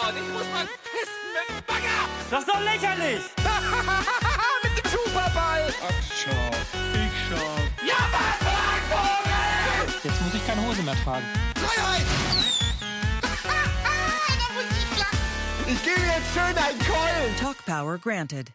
[0.00, 1.98] Gott, ich muss mal pissen mit dem Bagger!
[2.30, 3.20] Das ist doch lächerlich!
[4.62, 5.74] mit dem Superball!
[5.82, 6.30] Ach, schau,
[6.94, 7.50] ich schau.
[7.84, 8.38] Ja, was,
[8.92, 10.00] Vogel!
[10.04, 11.24] Jetzt muss ich keine Hose mehr tragen.
[11.56, 12.06] Freiheit!
[13.42, 15.18] da muss ich lachen.
[15.66, 17.36] Ich gebe jetzt schön einen Keulen!
[17.40, 18.52] Talk Power granted.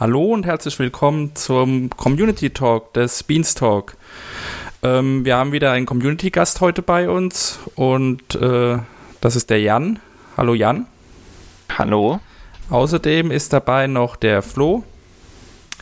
[0.00, 3.96] Hallo und herzlich willkommen zum Community Talk des Beanstalk.
[4.82, 8.78] Ähm, wir haben wieder einen Community-Gast heute bei uns und äh,
[9.20, 10.00] das ist der Jan.
[10.36, 10.86] Hallo Jan.
[11.76, 12.20] Hallo.
[12.70, 14.84] Außerdem ist dabei noch der Flo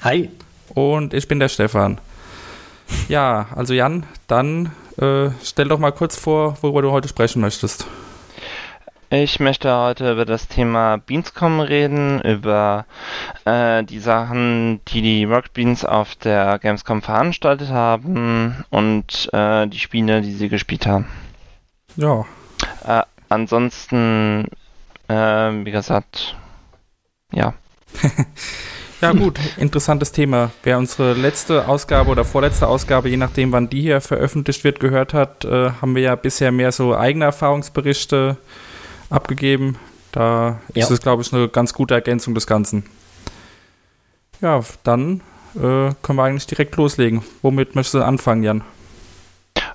[0.02, 0.30] Hi.
[0.74, 2.00] und ich bin der Stefan.
[3.08, 7.86] Ja, also Jan, dann äh, stell doch mal kurz vor, worüber du heute sprechen möchtest.
[9.10, 12.84] Ich möchte heute über das Thema Beanscom reden, über
[13.46, 19.78] äh, die Sachen, die die Rock Beans auf der Gamescom veranstaltet haben und äh, die
[19.78, 21.06] Spiele, die sie gespielt haben.
[21.96, 22.24] Ja,
[22.86, 24.46] Äh, ansonsten,
[25.08, 26.36] äh, wie gesagt,
[27.32, 27.54] ja.
[29.00, 30.50] Ja gut, interessantes Thema.
[30.64, 35.14] Wer unsere letzte Ausgabe oder vorletzte Ausgabe, je nachdem wann die hier veröffentlicht wird, gehört
[35.14, 38.36] hat, äh, haben wir ja bisher mehr so eigene Erfahrungsberichte
[39.08, 39.76] abgegeben.
[40.10, 40.82] Da Ja.
[40.82, 42.86] ist es, glaube ich, eine ganz gute Ergänzung des Ganzen.
[44.40, 45.20] Ja, dann
[45.54, 47.22] äh, können wir eigentlich direkt loslegen.
[47.42, 48.64] Womit möchtest du anfangen, Jan?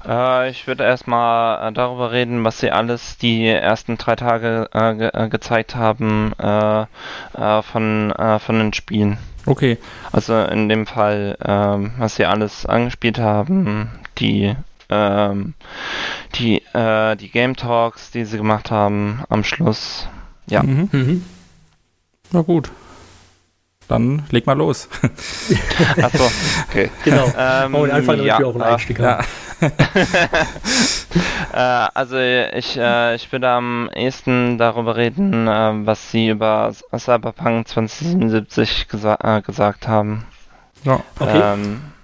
[0.05, 4.95] Äh, ich würde erstmal äh, darüber reden, was sie alles die ersten drei Tage äh,
[4.95, 9.17] ge äh, gezeigt haben äh, äh, von, äh, von den Spielen.
[9.45, 9.77] Okay,
[10.11, 14.55] Also in dem Fall, ähm, was sie alles angespielt haben, die,
[14.89, 15.53] ähm,
[16.35, 20.07] die, äh, die Game Talks, die sie gemacht haben am Schluss.
[20.47, 20.63] Ja.
[20.63, 20.89] Mhm.
[20.91, 21.25] Mhm.
[22.31, 22.71] Na gut.
[23.93, 24.89] Dann leg mal los.
[26.01, 26.31] Achso,
[26.67, 26.89] okay.
[27.03, 27.31] Genau.
[27.37, 29.23] Ähm, oh, einfach damit ja, wir auch einen äh, Einstieg haben.
[31.53, 37.67] Äh, also ich, äh, ich würde am ehesten darüber reden, äh, was sie über Cyberpunk
[37.67, 40.25] 2077 gesa äh, gesagt haben.
[40.83, 41.01] Ja.
[41.19, 41.53] Okay.
[41.53, 42.02] Ähm, äh,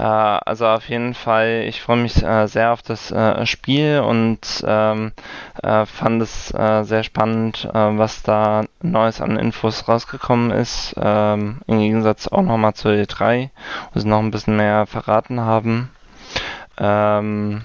[0.00, 5.12] also auf jeden Fall, ich freue mich äh, sehr auf das äh, Spiel und ähm,
[5.62, 10.94] äh, fand es äh, sehr spannend, äh, was da Neues an Infos rausgekommen ist.
[10.96, 13.50] Ähm, Im Gegensatz auch nochmal zur E3,
[13.92, 15.90] wo sie noch ein bisschen mehr verraten haben.
[16.78, 17.64] Ähm,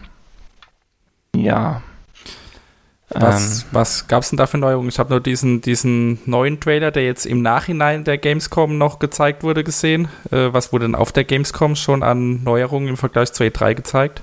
[1.35, 1.81] ja.
[3.11, 4.89] Was, was gab es denn da für Neuerungen?
[4.89, 9.41] Ich habe nur diesen, diesen neuen Trailer, der jetzt im Nachhinein der Gamescom noch gezeigt
[9.41, 10.09] wurde, gesehen.
[10.31, 14.21] Äh, was wurde denn auf der Gamescom schon an Neuerungen im Vergleich zur E3 gezeigt?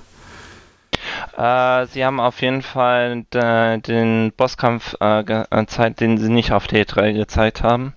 [1.37, 6.29] Äh, sie haben auf jeden Fall de, den Bosskampf äh, ge- äh, gezeigt, den sie
[6.29, 7.93] nicht auf der E3 gezeigt haben.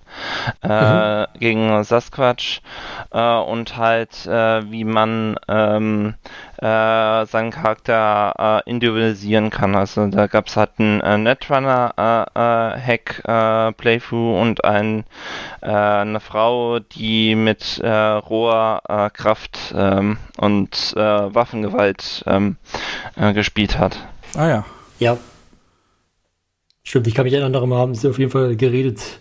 [0.61, 2.61] Äh, Gegen Sasquatch.
[3.11, 6.15] Äh, und halt, äh, wie man ähm,
[6.57, 9.75] äh, seinen Charakter äh, individualisieren kann.
[9.75, 15.03] Also da gab es halt einen äh, Netrunner-Hack äh, Playthrough und ein,
[15.61, 22.57] äh, eine Frau, die mit äh, roher äh, Kraft ähm, und äh, Waffengewalt ähm,
[23.15, 23.97] äh, gespielt hat.
[24.35, 24.65] Ah ja.
[24.99, 25.17] Ja.
[26.83, 29.19] Stimmt, ich kann mich erinnern, darüber haben sie auf jeden Fall geredet.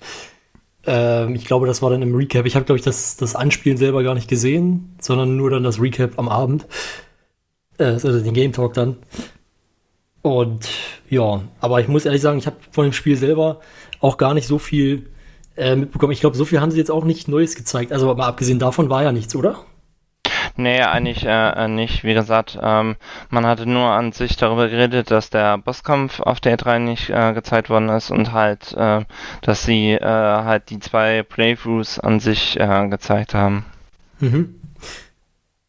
[0.91, 2.47] Ähm, ich glaube, das war dann im Recap.
[2.47, 5.81] Ich habe, glaube ich, das, das Anspielen selber gar nicht gesehen, sondern nur dann das
[5.81, 6.67] Recap am Abend.
[7.78, 8.97] Äh, also den Game Talk dann.
[10.23, 10.69] Und
[11.09, 13.61] ja, aber ich muss ehrlich sagen, ich habe von dem Spiel selber
[14.01, 15.11] auch gar nicht so viel
[15.56, 16.12] äh, mitbekommen.
[16.12, 17.93] Ich glaube, so viel haben sie jetzt auch nicht Neues gezeigt.
[17.93, 19.65] Also mal abgesehen davon war ja nichts, oder?
[20.60, 22.04] Nee, eigentlich äh, nicht.
[22.04, 22.97] Wie gesagt, ähm,
[23.31, 27.32] man hatte nur an sich darüber geredet, dass der Bosskampf auf der E3 nicht äh,
[27.32, 29.06] gezeigt worden ist und halt, äh,
[29.41, 33.65] dass sie äh, halt die zwei Playthroughs an sich äh, gezeigt haben.
[34.19, 34.56] Mhm.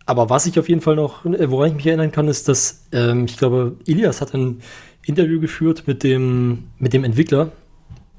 [0.05, 2.85] Aber was ich auf jeden Fall noch, äh, woran ich mich erinnern kann, ist, dass
[2.91, 4.61] ähm, ich glaube, Ilias hat ein
[5.05, 7.53] Interview geführt mit dem, mit dem Entwickler.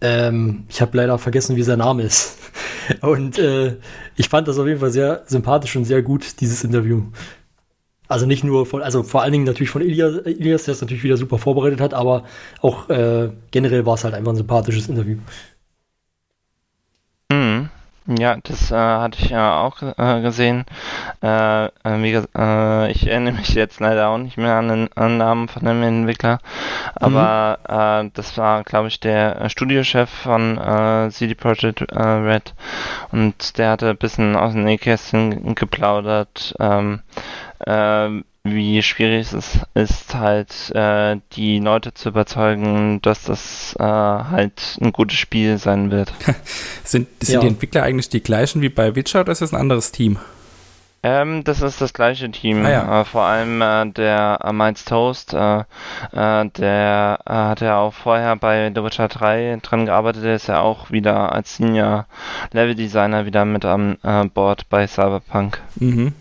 [0.01, 2.39] Ähm, ich habe leider vergessen, wie sein Name ist.
[3.01, 3.77] Und äh,
[4.17, 7.03] ich fand das auf jeden Fall sehr sympathisch und sehr gut, dieses Interview.
[8.09, 11.03] Also nicht nur von, also vor allen Dingen natürlich von Ilias, Ilias der es natürlich
[11.03, 12.25] wieder super vorbereitet hat, aber
[12.61, 15.17] auch äh, generell war es halt einfach ein sympathisches Interview.
[18.07, 18.17] Mhm.
[18.17, 20.65] Ja, das äh, hatte ich ja auch äh, gesehen.
[21.23, 25.11] Äh, äh, wie, äh, ich erinnere mich jetzt leider auch nicht mehr an den, an
[25.11, 26.39] den Namen von dem Entwickler,
[26.95, 27.59] aber
[28.05, 32.55] äh, das war, glaube ich, der äh, Studiochef von äh, CD Projekt äh, Red
[33.13, 37.01] und der hatte ein bisschen aus dem Nähkästchen geplaudert, ähm,
[37.67, 44.79] äh, wie schwierig es ist, halt äh, die Leute zu überzeugen, dass das äh, halt
[44.81, 46.13] ein gutes Spiel sein wird.
[46.85, 47.41] Sind, sind Ja.
[47.41, 50.19] die Entwickler eigentlich die gleichen wie bei Witcher oder ist das ein anderes Team?
[51.05, 52.65] Ähm, das ist das gleiche Team.
[52.65, 53.01] Ah, ja.
[53.01, 55.65] äh, vor allem äh, der äh, Miles Toast, äh, äh,
[56.51, 60.23] der äh, hat ja auch vorher bei The Witcher 3 dran gearbeitet.
[60.25, 62.07] Der ist ja auch wieder als Senior
[62.53, 65.61] Level Designer wieder mit am äh, Board bei Cyberpunk.
[65.77, 66.13] Mhm.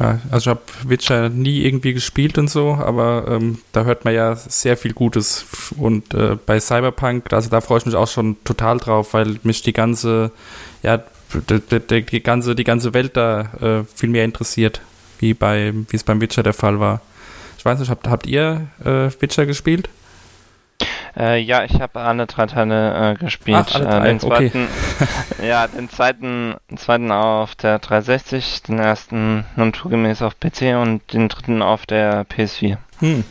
[0.00, 4.14] Ja, also ich habe Witcher nie irgendwie gespielt und so, aber ähm, da hört man
[4.14, 5.44] ja sehr viel Gutes.
[5.76, 9.60] Und äh, bei Cyberpunk, also da freue ich mich auch schon total drauf, weil mich
[9.60, 10.32] die ganze,
[10.82, 11.02] ja,
[11.50, 14.80] die, die, die ganze, die ganze Welt da äh, viel mehr interessiert,
[15.18, 17.02] wie bei, es beim Witcher der Fall war.
[17.58, 19.90] Ich weiß nicht, habt, habt ihr äh, Witcher gespielt?
[21.16, 23.66] Äh, ja, ich habe alle drei Teile äh, gespielt.
[23.70, 24.50] Ach, alle Äh, drei, den okay.
[24.50, 24.68] zweiten,
[25.46, 31.28] ja, den zweiten, den zweiten auf der 360, den ersten naturgemäß auf PC und den
[31.28, 32.76] dritten auf der PS4.
[33.00, 33.24] Hm.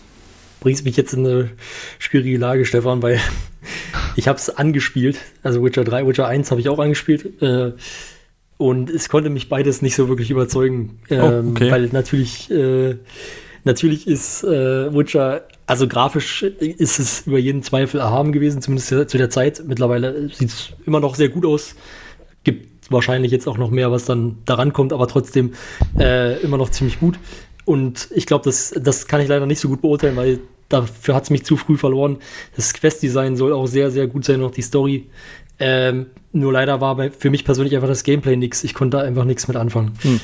[0.62, 1.52] bringst mich jetzt in eine
[2.00, 3.20] schwierige Lage, Stefan, weil
[4.16, 5.20] ich habe es angespielt.
[5.44, 7.42] Also Witcher 3, Witcher 1 habe ich auch angespielt.
[7.42, 7.74] Äh,
[8.58, 11.00] und es konnte mich beides nicht so wirklich überzeugen.
[11.10, 11.72] Ähm, okay.
[11.72, 12.98] Weil natürlich, äh,
[13.64, 19.18] natürlich ist äh, Witcher, also grafisch ist es über jeden Zweifel erhaben gewesen, zumindest zu
[19.20, 19.62] der Zeit.
[19.68, 21.76] Mittlerweile sieht es immer noch sehr gut aus.
[22.44, 25.54] Gibt wahrscheinlich jetzt auch noch mehr, was dann daran kommt, aber trotzdem
[26.00, 27.20] äh, immer noch ziemlich gut.
[27.66, 30.40] Und ich glaube, das, das kann ich leider nicht so gut beurteilen, weil
[30.70, 32.18] dafür hat es mich zu früh verloren.
[32.56, 35.06] Das Quest-Design soll auch sehr, sehr gut sein, auch die Story.
[35.60, 38.64] Ähm, nur leider war für mich persönlich einfach das Gameplay nix.
[38.64, 39.92] Ich konnte da einfach nichts mit anfangen.
[40.02, 40.20] Hm.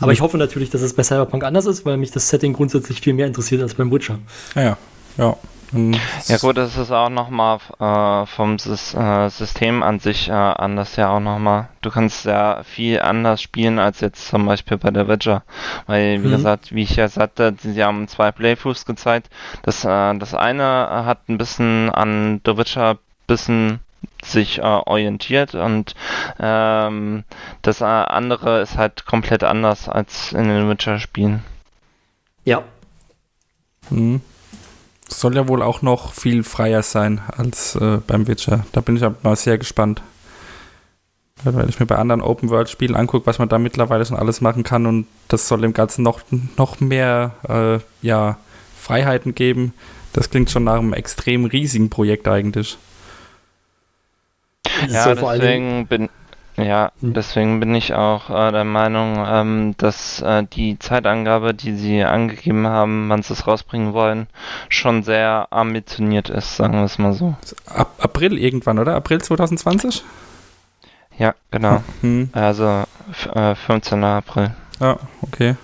[0.00, 3.00] Aber ich hoffe natürlich, dass es bei Cyberpunk anders ist, weil mich das Setting grundsätzlich
[3.00, 4.18] viel mehr interessiert als beim Witcher.
[4.54, 4.76] Ja, ja.
[5.18, 5.36] ja.
[6.26, 10.96] Ja gut, das ist auch nochmal äh, vom Sys äh, System an sich äh, anders
[10.96, 11.68] ja auch nochmal.
[11.82, 15.42] Du kannst ja viel anders spielen als jetzt zum Beispiel bei der Witcher.
[15.86, 16.32] Weil, wie Mhm.
[16.32, 19.28] gesagt, wie ich ja sagte, sie haben zwei Playthroughs gezeigt.
[19.62, 20.64] Das, äh, das eine
[21.04, 22.96] hat ein bisschen an The Witcher
[23.26, 23.80] bisschen
[24.24, 25.94] sich äh, orientiert und
[26.38, 27.24] ähm,
[27.62, 31.44] das äh, andere ist halt komplett anders als in den Witcher-Spielen.
[32.44, 32.62] Ja.
[33.88, 34.20] Hm.
[35.08, 38.66] Soll ja wohl auch noch viel freier sein als äh, beim Witcher.
[38.72, 40.02] Da bin ich aber mal sehr gespannt.
[41.44, 44.64] Weil wenn ich mir bei anderen Open-World-Spielen angucke, was man da mittlerweile schon alles machen
[44.64, 46.20] kann und das soll dem Ganzen noch,
[46.56, 48.38] noch mehr äh, ja,
[48.76, 49.72] Freiheiten geben.
[50.12, 52.76] Das klingt schon nach einem extrem riesigen Projekt eigentlich.
[54.88, 56.08] Ja, soll vor allen Dingen, deswegen
[56.56, 57.14] bin, ja, Hm.
[57.14, 62.66] deswegen bin ich auch äh, der Meinung, ähm, dass äh, die Zeitangabe, die sie angegeben
[62.66, 64.26] haben, wann sie es rausbringen wollen,
[64.68, 67.36] schon sehr ambitioniert ist, sagen wir es mal so.
[67.66, 68.94] Ab April irgendwann, oder?
[68.96, 70.04] April 2020?
[71.18, 71.82] Ja, genau.
[72.00, 72.30] Hm.
[72.32, 72.84] Also
[73.34, 74.04] äh, 15.
[74.04, 74.54] April.
[74.80, 75.56] Ja, okay.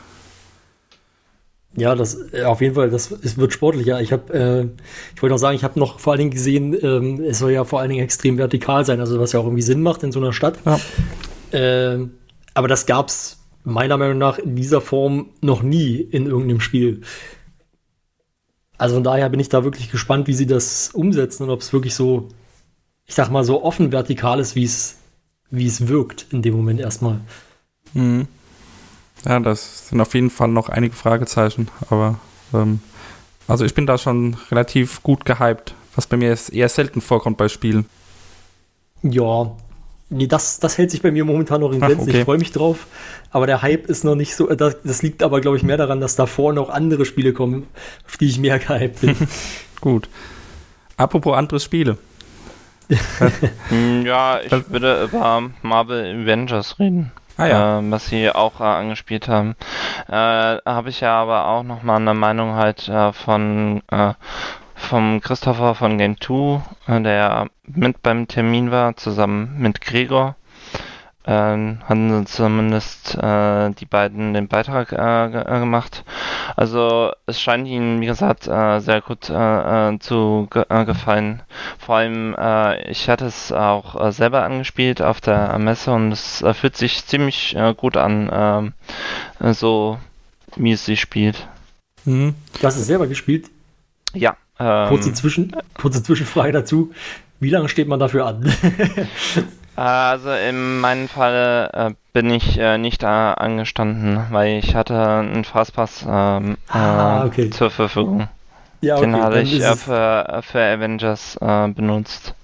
[1.76, 4.00] Ja, das äh, auf jeden Fall, das es wird sportlicher.
[4.00, 4.82] Ich habe, äh,
[5.14, 7.64] ich wollte auch sagen, ich habe noch vor allen Dingen gesehen, ähm, es soll ja
[7.64, 10.20] vor allen Dingen extrem vertikal sein, also was ja auch irgendwie Sinn macht in so
[10.20, 10.58] einer Stadt.
[10.64, 10.80] Ja.
[11.52, 12.12] Ähm,
[12.54, 17.00] aber das gab's meiner Meinung nach in dieser Form noch nie in irgendeinem Spiel.
[18.76, 21.72] Also von daher bin ich da wirklich gespannt, wie sie das umsetzen und ob es
[21.72, 22.28] wirklich so,
[23.06, 24.98] ich sag mal, so offen vertikal ist, wie es,
[25.50, 27.20] wie es wirkt in dem Moment erstmal.
[27.94, 28.28] Mhm.
[29.26, 32.18] Ja, das sind auf jeden Fall noch einige Fragezeichen, aber
[32.52, 32.80] ähm,
[33.48, 37.48] also ich bin da schon relativ gut gehypt, was bei mir eher selten vorkommt bei
[37.48, 37.86] Spielen.
[39.02, 39.52] Ja,
[40.10, 42.08] nee, das, das hält sich bei mir momentan noch in Ach, Grenzen.
[42.08, 42.18] okay.
[42.20, 42.86] Ich freue mich drauf.
[43.30, 44.48] Aber der Hype ist noch nicht so.
[44.48, 47.66] äh, Das, das liegt aber, glaube ich, mehr daran, dass davor noch andere Spiele kommen,
[48.06, 49.16] auf die ich mehr gehypt bin.
[49.80, 50.08] Gut.
[50.96, 51.98] Apropos andere Spiele.
[53.68, 57.12] Hm, Ja, ich würde über Marvel Avengers reden.
[57.36, 57.78] Ah ja.
[57.78, 59.56] äh, was sie auch äh, angespielt haben.
[60.08, 64.14] Äh, Habe ich ja aber auch nochmal eine Meinung halt äh, von äh,
[64.74, 70.36] vom Christopher von Game 2, äh, der mit beim Termin war, zusammen mit Gregor.
[71.26, 76.04] Ähm, hatten sie zumindest äh, die beiden den Beitrag äh, äh, gemacht.
[76.54, 81.42] Also es scheint ihnen, wie gesagt, äh, sehr gut äh, äh, zu ge gefallen.
[81.78, 82.36] Vor allem,
[82.88, 87.96] ich hatte es auch selber angespielt auf der Messe und es fühlt sich ziemlich gut
[87.96, 88.72] an, ähm,
[89.40, 89.98] äh, so
[90.56, 91.46] wie es sich spielt.
[92.04, 92.34] Mhm.
[92.60, 93.50] Du hast es selber gespielt.
[94.12, 94.36] Ja.
[94.58, 96.92] Ähm, Kurze, Zwischen, kurze Zwischenfrage dazu.
[97.40, 98.52] Wie lange steht man dafür an?
[99.76, 105.44] Also in meinem Fall äh, bin ich äh, nicht äh, angestanden, weil ich hatte einen
[105.44, 107.50] Fastpass ähm, Ah, äh, okay.
[107.50, 108.28] zur Verfügung.
[108.80, 112.34] ja, Den habe ich äh, für, für Avengers äh, benutzt.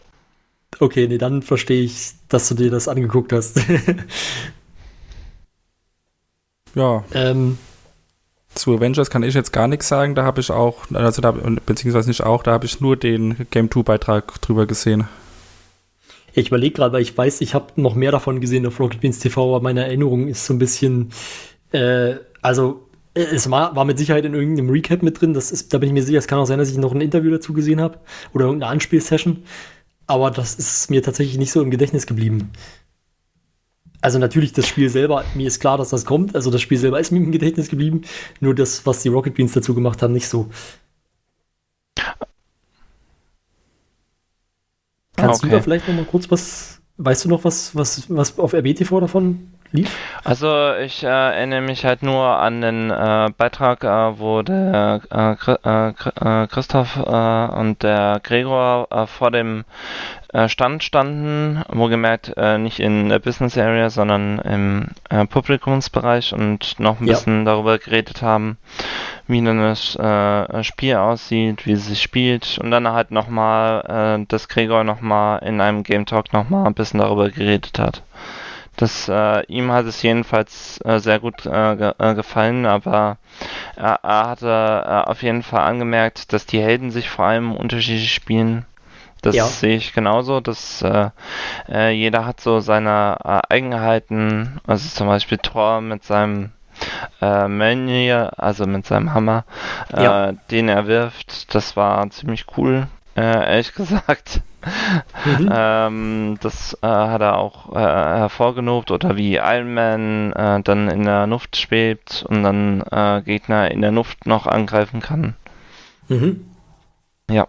[0.81, 3.61] okay, nee, dann verstehe ich, dass du dir das angeguckt hast.
[6.75, 7.59] Ja, ähm,
[8.55, 10.15] zu Avengers kann ich jetzt gar nichts sagen.
[10.15, 11.33] Da habe ich auch, also da,
[11.67, 15.09] beziehungsweise nicht auch, da habe ich nur den Game 2 Beitrag drüber gesehen.
[16.33, 19.19] Ich überlege gerade, weil ich weiß, ich habe noch mehr davon gesehen auf Rocket Beans
[19.19, 21.11] TV, aber meine Erinnerung ist so ein bisschen,
[21.73, 25.35] äh, also äh, es war, war mit Sicherheit in irgendeinem Recap mit drin.
[25.35, 27.01] Das ist, da bin ich mir sicher, es kann auch sein, dass ich noch ein
[27.01, 27.99] Interview dazu gesehen habe
[28.33, 29.45] oder irgendeine Anspielsession.
[30.07, 32.51] Aber das ist mir tatsächlich nicht so im Gedächtnis geblieben.
[34.03, 36.35] Also natürlich das Spiel selber, mir ist klar, dass das kommt.
[36.35, 38.03] Also das Spiel selber ist mir im Gedächtnis geblieben.
[38.41, 40.49] Nur das, was die Rocket Beans dazu gemacht haben, nicht so.
[45.21, 45.51] Kannst okay.
[45.51, 49.01] du da vielleicht noch mal kurz was, weißt du noch was, was, was auf RBTV
[49.01, 49.97] davon lief?
[50.25, 55.35] Also ich äh, erinnere mich halt nur an den äh, Beitrag, äh, wo der äh,
[55.53, 59.65] äh, äh, Christoph und der Gregor vor dem
[60.47, 67.07] Stand standen, wo gemerkt nicht in der Business Area, sondern im Publikumsbereich und noch ein
[67.09, 67.15] ja.
[67.15, 68.57] bisschen darüber geredet haben,
[69.27, 69.99] wie dann das
[70.67, 75.83] Spiel aussieht, wie es sich spielt und dann halt nochmal, dass Gregor nochmal in einem
[75.83, 78.03] Game Talk nochmal ein bisschen darüber geredet hat.
[78.81, 83.19] Das, äh, ihm hat es jedenfalls äh, sehr gut äh, ge äh, gefallen, aber
[83.77, 84.49] er, er hatte
[84.87, 88.65] äh, auf jeden Fall angemerkt, dass die Helden sich vor allem unterschiedlich spielen.
[89.21, 89.45] Das ja.
[89.45, 93.19] sehe ich genauso, dass äh, jeder hat so seine
[93.51, 94.63] Eigenheiten.
[94.67, 96.53] Also zum Beispiel Thor mit seinem
[97.21, 99.45] äh, Mönje, also mit seinem Hammer,
[99.95, 100.33] ja.
[100.51, 101.55] den er wirft.
[101.55, 104.41] Das war ziemlich cool, ehrlich gesagt.
[105.25, 105.51] Mhm.
[105.53, 111.05] Ähm, das äh, hat er auch äh, hervorgelobt oder wie Iron Man äh, dann in
[111.05, 115.35] der Luft schwebt und dann äh, Gegner in der Luft noch angreifen kann.
[116.09, 116.45] Mhm.
[117.31, 117.49] Ja.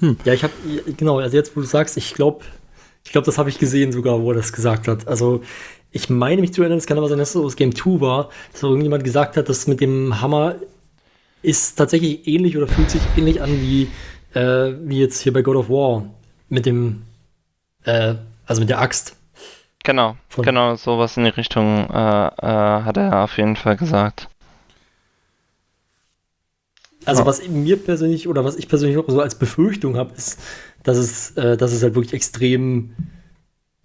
[0.00, 0.16] Hm.
[0.24, 0.52] Ja, ich habe
[0.96, 2.44] genau, also jetzt wo du sagst, ich glaube,
[3.04, 5.06] ich glaube, das habe ich gesehen sogar, wo er das gesagt hat.
[5.06, 5.42] Also
[5.92, 8.30] ich meine mich zu erinnern, es kann aber sein, dass es aus Game 2 war,
[8.52, 10.56] dass irgendjemand gesagt hat, dass mit dem Hammer
[11.42, 13.88] ist tatsächlich ähnlich oder fühlt sich ähnlich an wie
[14.34, 16.04] äh, wie jetzt hier bei God of War
[16.48, 17.02] mit dem,
[17.84, 18.14] äh,
[18.46, 19.16] also mit der Axt.
[19.84, 24.28] Genau, Von genau, sowas in die Richtung äh, äh hat er auf jeden Fall gesagt.
[27.04, 27.26] Also ja.
[27.26, 30.40] was mir persönlich oder was ich persönlich auch so als Befürchtung habe, ist,
[30.82, 32.94] dass es, äh, dass es halt wirklich extrem,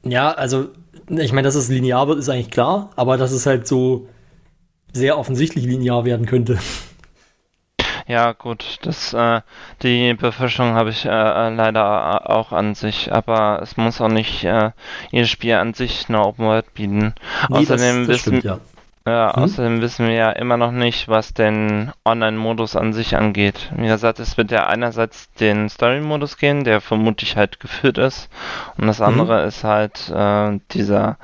[0.03, 0.69] ja, also
[1.09, 4.07] ich meine, dass es linear wird, ist eigentlich klar, aber dass es halt so
[4.93, 6.59] sehr offensichtlich linear werden könnte.
[8.09, 9.41] Ja, gut, das, äh,
[9.83, 14.07] die Befürchtung habe ich äh, äh leider äh, auch an sich, aber es muss auch
[14.07, 14.71] nicht äh,
[15.11, 17.13] jedes Spiel an sich eine Open World bieten.
[17.49, 18.59] Nee, Außerdem das, das wissen, stimmt, ja.
[19.09, 19.43] Ja, hm?
[19.43, 23.71] außerdem wissen wir ja immer noch nicht, was den Online-Modus an sich angeht.
[23.75, 28.29] Wie gesagt, es wird ja einerseits den Story-Modus gehen, der vermutlich halt geführt ist.
[28.77, 29.05] Und das mhm.
[29.05, 29.47] andere mhm.
[29.47, 31.17] ist halt äh, dieser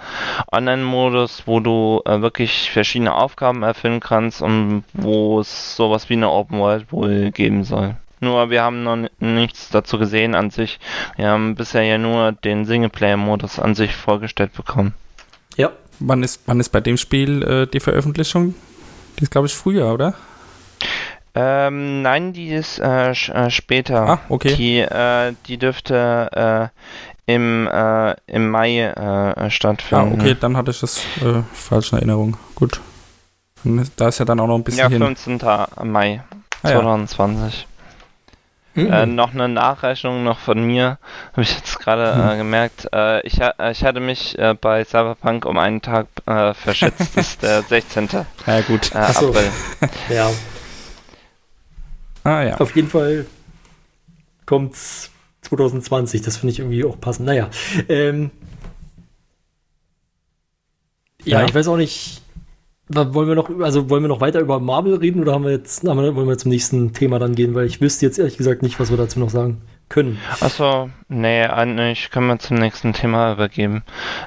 [0.52, 6.32] Online-Modus, wo du äh, wirklich verschiedene Aufgaben erfüllen kannst und wo es sowas wie eine
[6.32, 7.96] Open World wohl geben soll.
[8.20, 10.80] Nur wir haben noch nichts dazu gesehen an sich.
[11.18, 14.96] Wir haben bisher ja nur den Singleplayer-Modus an sich vorgestellt bekommen.
[16.00, 18.56] Wann ist, wann ist bei dem Spiel äh, die Veröffentlichung?
[19.18, 20.14] Die ist, glaube ich, früher, oder?
[21.34, 24.08] Ähm, nein, die ist äh, äh, später.
[24.08, 24.56] Ah, okay.
[24.56, 26.72] Die, äh, die dürfte
[27.28, 30.12] äh, im, äh, im Mai äh, stattfinden.
[30.12, 31.02] Ah, okay, dann hatte ich das
[31.54, 32.38] falsch in Erinnerung.
[32.56, 32.80] Gut.
[33.98, 34.92] Da ist ja dann auch noch ein bisschen.
[34.92, 35.40] Ja, 15.
[35.40, 35.92] Hin.
[35.92, 36.24] Mai
[36.62, 37.62] ah, 2020.
[37.62, 37.75] Ja.
[38.76, 38.92] Mhm.
[38.92, 41.00] Äh, noch eine Nachrechnung noch von mir,
[41.32, 42.30] habe ich jetzt gerade mhm.
[42.30, 42.90] äh, gemerkt.
[42.94, 47.42] Äh, ich, ich hatte mich äh, bei Cyberpunk um einen Tag äh, verschätzt, das ist
[47.42, 48.10] der 16.
[48.46, 48.94] Ja, gut.
[48.94, 49.52] Äh, April.
[50.10, 50.30] ja.
[52.26, 52.58] Ah, ja.
[52.58, 53.26] Auf jeden Fall
[54.46, 54.76] kommt
[55.42, 57.28] 2020, das finde ich irgendwie auch passend.
[57.28, 57.50] Naja,
[57.88, 58.32] ähm,
[61.24, 62.22] ja, ja, ich weiß auch nicht,
[62.90, 65.88] wollen wir noch, also wollen wir noch weiter über Marvel reden oder haben wir jetzt,
[65.88, 67.56] haben wir, wollen wir zum nächsten Thema dann gehen?
[67.56, 70.20] Weil ich wüsste jetzt ehrlich gesagt nicht, was wir dazu noch sagen können.
[70.40, 73.84] Achso, nee, eigentlich können wir zum nächsten Thema übergeben.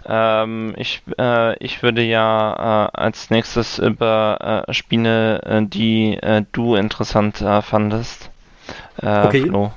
[0.07, 6.45] Ähm, ich, äh, ich würde ja äh, als nächstes über äh, Spiele, äh, die äh,
[6.53, 8.31] du interessant äh, fandest.
[9.01, 9.43] okay.
[9.43, 9.73] Flo.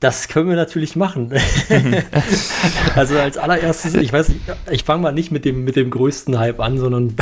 [0.00, 1.32] Das können wir natürlich machen.
[2.94, 4.32] also als allererstes, ich weiß,
[4.70, 7.16] ich fange mal nicht mit dem, mit dem größten Hype an, sondern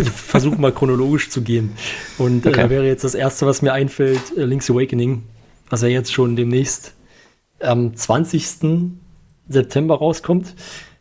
[0.00, 1.76] ich versuche mal chronologisch zu gehen.
[2.18, 2.60] Und äh, okay.
[2.60, 5.24] äh, da wäre jetzt das erste, was mir einfällt, äh, Link's Awakening,
[5.68, 6.94] was ja jetzt schon demnächst
[7.60, 8.92] am 20.
[9.48, 10.54] September rauskommt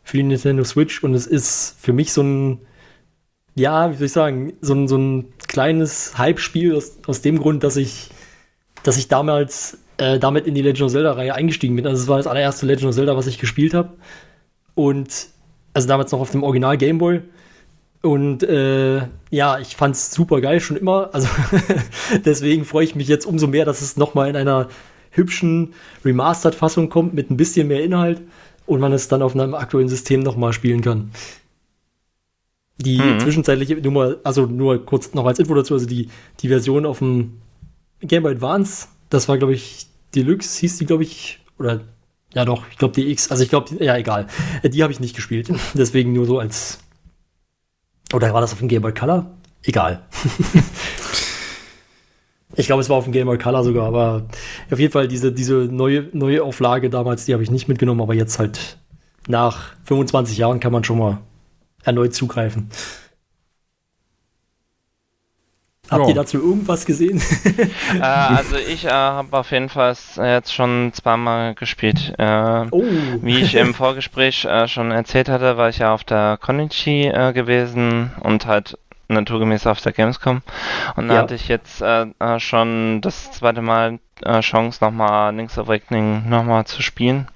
[0.03, 1.03] für die Nintendo Switch.
[1.03, 2.59] Und es ist für mich so ein,
[3.53, 7.63] ja, wie soll ich sagen, so ein, so ein kleines Hype-Spiel aus, aus dem Grund,
[7.63, 8.09] dass ich,
[8.81, 11.87] dass ich damals äh, damit in die Legend of Zelda-Reihe eingestiegen bin.
[11.87, 13.93] Also es war das allererste Legend of Zelda, was ich gespielt habe.
[14.73, 15.27] Und
[15.73, 17.21] also damals noch auf dem Original Game Boy.
[18.01, 21.09] Und äh, ja, ich fand es super geil schon immer.
[21.13, 21.27] Also
[22.25, 24.69] deswegen freue ich mich jetzt umso mehr, dass es nochmal in einer
[25.11, 25.73] hübschen
[26.03, 28.21] Remastered-Fassung kommt mit ein bisschen mehr Inhalt
[28.65, 31.11] und man es dann auf einem aktuellen System nochmal spielen kann.
[32.77, 33.19] Die mhm.
[33.19, 36.09] zwischenzeitliche Nummer, also nur kurz noch als Info dazu, also die,
[36.41, 37.39] die Version auf dem
[38.01, 41.81] Game Boy Advance, das war, glaube ich, Deluxe, hieß die, glaube ich, oder
[42.33, 44.27] ja doch, ich glaube die X, also ich glaube, ja egal,
[44.63, 46.79] die habe ich nicht gespielt, deswegen nur so als,
[48.13, 49.31] oder war das auf dem Game Boy Color?
[49.63, 50.05] Egal.
[52.55, 54.25] ich glaube, es war auf dem Game Boy Color sogar, aber
[54.69, 58.13] auf jeden Fall diese, diese neue, neue Auflage damals, die habe ich nicht mitgenommen, aber
[58.13, 58.77] jetzt halt
[59.27, 61.17] nach 25 Jahren kann man schon mal
[61.83, 62.69] erneut zugreifen.
[65.89, 67.21] Habt ihr dazu irgendwas gesehen?
[67.95, 72.13] äh, also ich äh, habe auf jeden Fall jetzt schon zweimal gespielt.
[72.17, 72.83] Äh, oh.
[73.21, 77.33] Wie ich im Vorgespräch äh, schon erzählt hatte, war ich ja auf der Konichi äh,
[77.33, 78.77] gewesen und halt
[79.07, 80.41] naturgemäß auf der Gamescom.
[80.95, 81.19] Und da ja.
[81.21, 82.07] hatte ich jetzt äh,
[82.39, 83.99] schon das zweite Mal
[84.39, 87.27] Chance, nochmal Link's Awakening nochmal zu spielen.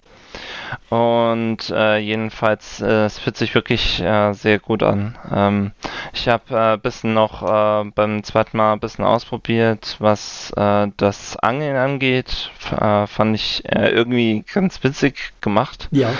[0.89, 5.17] Und äh, jedenfalls, äh, es fühlt sich wirklich äh, sehr gut an.
[5.33, 5.71] Ähm,
[6.13, 10.87] ich habe ein äh, bisschen noch äh, beim zweiten Mal ein bisschen ausprobiert, was äh,
[10.97, 12.51] das Angeln angeht.
[12.59, 15.87] F fand ich irgendwie ganz witzig gemacht.
[15.91, 16.11] Ja.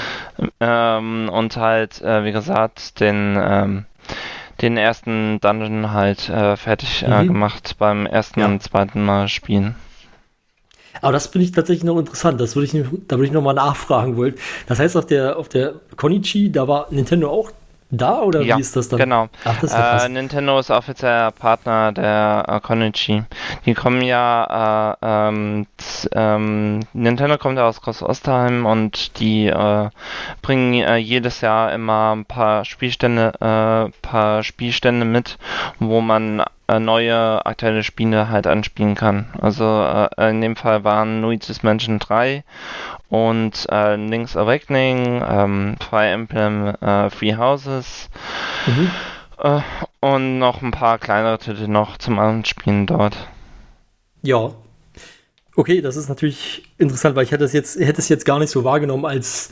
[0.60, 3.86] Ähm, und halt, wie gesagt, den ähm,
[4.62, 6.22] den ersten Dungeon halt
[6.56, 7.28] fertig mhm.
[7.28, 8.46] gemacht beim ersten ja.
[8.48, 9.76] und zweiten Mal spielen.
[11.02, 12.40] Aber das finde ich tatsächlich noch interessant.
[12.42, 14.36] Das würde ich, da würde ich noch mal nachfragen wollen.
[14.68, 17.52] Das heißt, auf der, auf der Konichi, da war Nintendo auch
[17.92, 19.00] da oder ja, wie ist das dann?
[19.00, 19.30] Genau.
[19.46, 23.24] Ach, das ist äh, Nintendo ist offizieller Partner der äh, Konichi.
[23.66, 25.66] Die kommen ja, äh, ähm,
[26.14, 29.90] ähm, Nintendo kommt ja aus Groß-Ostheim und die äh,
[30.42, 35.38] bringen äh, jedes Jahr immer ein paar Spielstände, äh, paar Spielstände mit,
[35.80, 39.26] wo man äh, neue aktuelle Spiele halt anspielen kann.
[39.42, 42.44] Also äh, in dem Fall waren Luigi's Mansion 3
[43.10, 48.10] und äh, Link's Awakening, ähm, Fire Emblem äh, Free Houses
[48.68, 48.92] mhm.
[49.40, 49.62] äh,
[50.00, 53.18] und noch ein paar kleinere Titel noch zum Anspielen dort.
[54.22, 54.52] Ja.
[55.56, 58.50] Okay, das ist natürlich interessant, weil ich hätte es jetzt, hätte es jetzt gar nicht
[58.50, 59.52] so wahrgenommen als,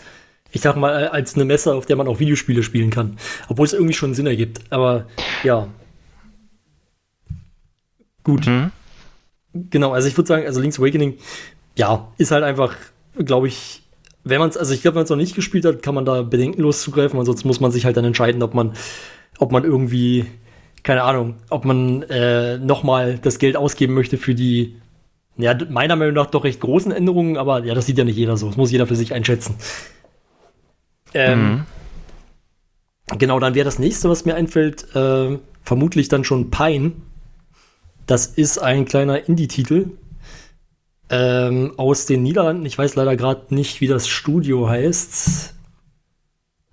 [0.51, 3.17] ich sag mal, als eine Messe, auf der man auch Videospiele spielen kann.
[3.49, 4.61] Obwohl es irgendwie schon Sinn ergibt.
[4.69, 5.07] Aber
[5.43, 5.67] ja,
[8.23, 8.45] gut.
[8.45, 8.71] Mhm.
[9.53, 11.17] Genau, also ich würde sagen, also Link's Awakening,
[11.75, 12.75] ja, ist halt einfach,
[13.25, 13.81] glaube ich,
[14.23, 16.05] wenn man es, also ich glaube, wenn man es noch nicht gespielt hat, kann man
[16.05, 18.73] da bedenkenlos zugreifen, ansonsten muss man sich halt dann entscheiden, ob man,
[19.39, 20.25] ob man irgendwie,
[20.83, 24.75] keine Ahnung, ob man äh, nochmal das Geld ausgeben möchte für die,
[25.37, 28.37] ja, meiner Meinung nach doch recht großen Änderungen, aber ja, das sieht ja nicht jeder
[28.37, 28.47] so.
[28.47, 29.55] Das muss jeder für sich einschätzen.
[31.13, 31.65] Ähm, mhm.
[33.17, 36.93] Genau, dann wäre das nächste, was mir einfällt, äh, vermutlich dann schon Pine.
[38.05, 39.91] Das ist ein kleiner Indie-Titel
[41.09, 42.65] ähm, aus den Niederlanden.
[42.65, 45.53] Ich weiß leider gerade nicht, wie das Studio heißt.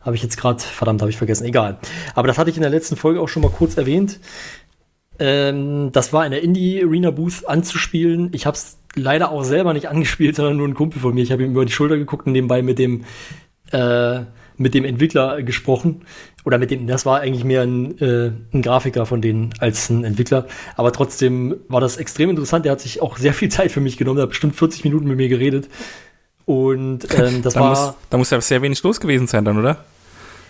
[0.00, 1.46] Habe ich jetzt gerade, verdammt, habe ich vergessen.
[1.46, 1.78] Egal.
[2.14, 4.20] Aber das hatte ich in der letzten Folge auch schon mal kurz erwähnt.
[5.18, 8.30] Ähm, das war in der Indie-Arena-Booth anzuspielen.
[8.32, 11.22] Ich habe es leider auch selber nicht angespielt, sondern nur ein Kumpel von mir.
[11.22, 13.04] Ich habe ihm über die Schulter geguckt und nebenbei mit dem
[13.72, 14.20] äh,
[14.56, 16.02] mit dem Entwickler gesprochen.
[16.44, 20.04] Oder mit dem, das war eigentlich mehr ein, äh, ein Grafiker von denen als ein
[20.04, 20.46] Entwickler.
[20.76, 22.66] Aber trotzdem war das extrem interessant.
[22.66, 24.16] Der hat sich auch sehr viel Zeit für mich genommen.
[24.16, 25.68] Der hat bestimmt 40 Minuten mit mir geredet.
[26.44, 27.70] Und ähm, das da war.
[27.70, 29.84] Muss, da muss ja sehr wenig los gewesen sein dann, oder?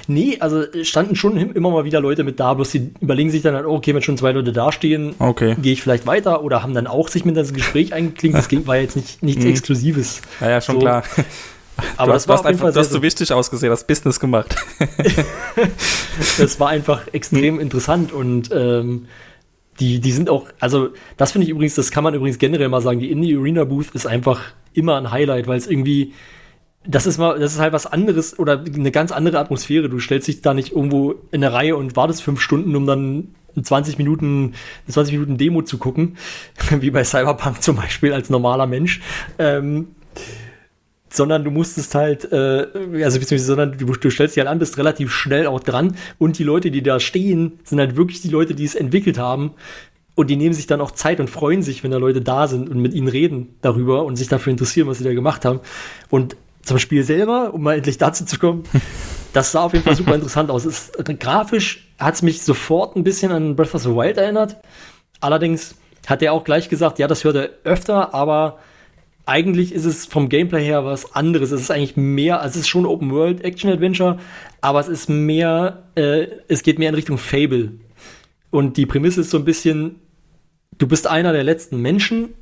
[0.06, 3.54] Nee, also standen schon immer mal wieder Leute mit da, bloß die überlegen sich dann
[3.54, 5.56] halt, okay, wenn schon zwei Leute dastehen, okay.
[5.60, 8.36] gehe ich vielleicht weiter oder haben dann auch sich mit das Gespräch eingeklinkt.
[8.36, 9.50] Das war ja jetzt nicht, nichts mhm.
[9.50, 10.20] Exklusives.
[10.40, 10.80] Ja, ja, schon so.
[10.80, 11.04] klar.
[11.96, 14.54] Aber du das war hast einfach, du hast so wichtig ausgesehen, hast Business gemacht.
[16.38, 19.06] das war einfach extrem interessant und ähm,
[19.80, 22.80] die, die sind auch, also das finde ich übrigens, das kann man übrigens generell mal
[22.80, 24.40] sagen, die Indie Arena Booth ist einfach
[24.72, 26.12] immer ein Highlight, weil es irgendwie,
[26.86, 29.88] das ist mal, das ist halt was anderes oder eine ganz andere Atmosphäre.
[29.88, 33.34] Du stellst dich da nicht irgendwo in eine Reihe und wartest fünf Stunden, um dann
[33.60, 34.54] 20 Minuten,
[34.88, 36.16] 20 Minuten Demo zu gucken,
[36.70, 39.00] wie bei Cyberpunk zum Beispiel als normaler Mensch.
[39.38, 39.88] Ähm,
[41.16, 42.66] sondern du musstest halt, äh,
[43.02, 46.38] also beziehungsweise, sondern du, du stellst dich halt an, bist relativ schnell auch dran und
[46.38, 49.52] die Leute, die da stehen, sind halt wirklich die Leute, die es entwickelt haben
[50.14, 52.68] und die nehmen sich dann auch Zeit und freuen sich, wenn da Leute da sind
[52.68, 55.60] und mit ihnen reden darüber und sich dafür interessieren, was sie da gemacht haben.
[56.08, 58.64] Und zum Spiel selber, um mal endlich dazu zu kommen,
[59.32, 60.64] das sah auf jeden Fall super interessant aus.
[60.64, 64.56] Es, grafisch hat es mich sofort ein bisschen an Breath of the Wild erinnert.
[65.20, 65.74] Allerdings
[66.06, 68.58] hat er auch gleich gesagt, ja, das hört er öfter, aber
[69.26, 71.50] eigentlich ist es vom Gameplay her was anderes.
[71.50, 74.18] Es ist eigentlich mehr, also es ist schon Open World Action Adventure,
[74.60, 77.72] aber es ist mehr, äh, es geht mehr in Richtung Fable.
[78.50, 79.96] Und die Prämisse ist so ein bisschen,
[80.78, 82.34] du bist einer der letzten Menschen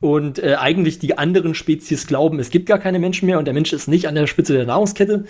[0.00, 3.54] und äh, eigentlich die anderen Spezies glauben, es gibt gar keine Menschen mehr und der
[3.54, 5.24] Mensch ist nicht an der Spitze der Nahrungskette.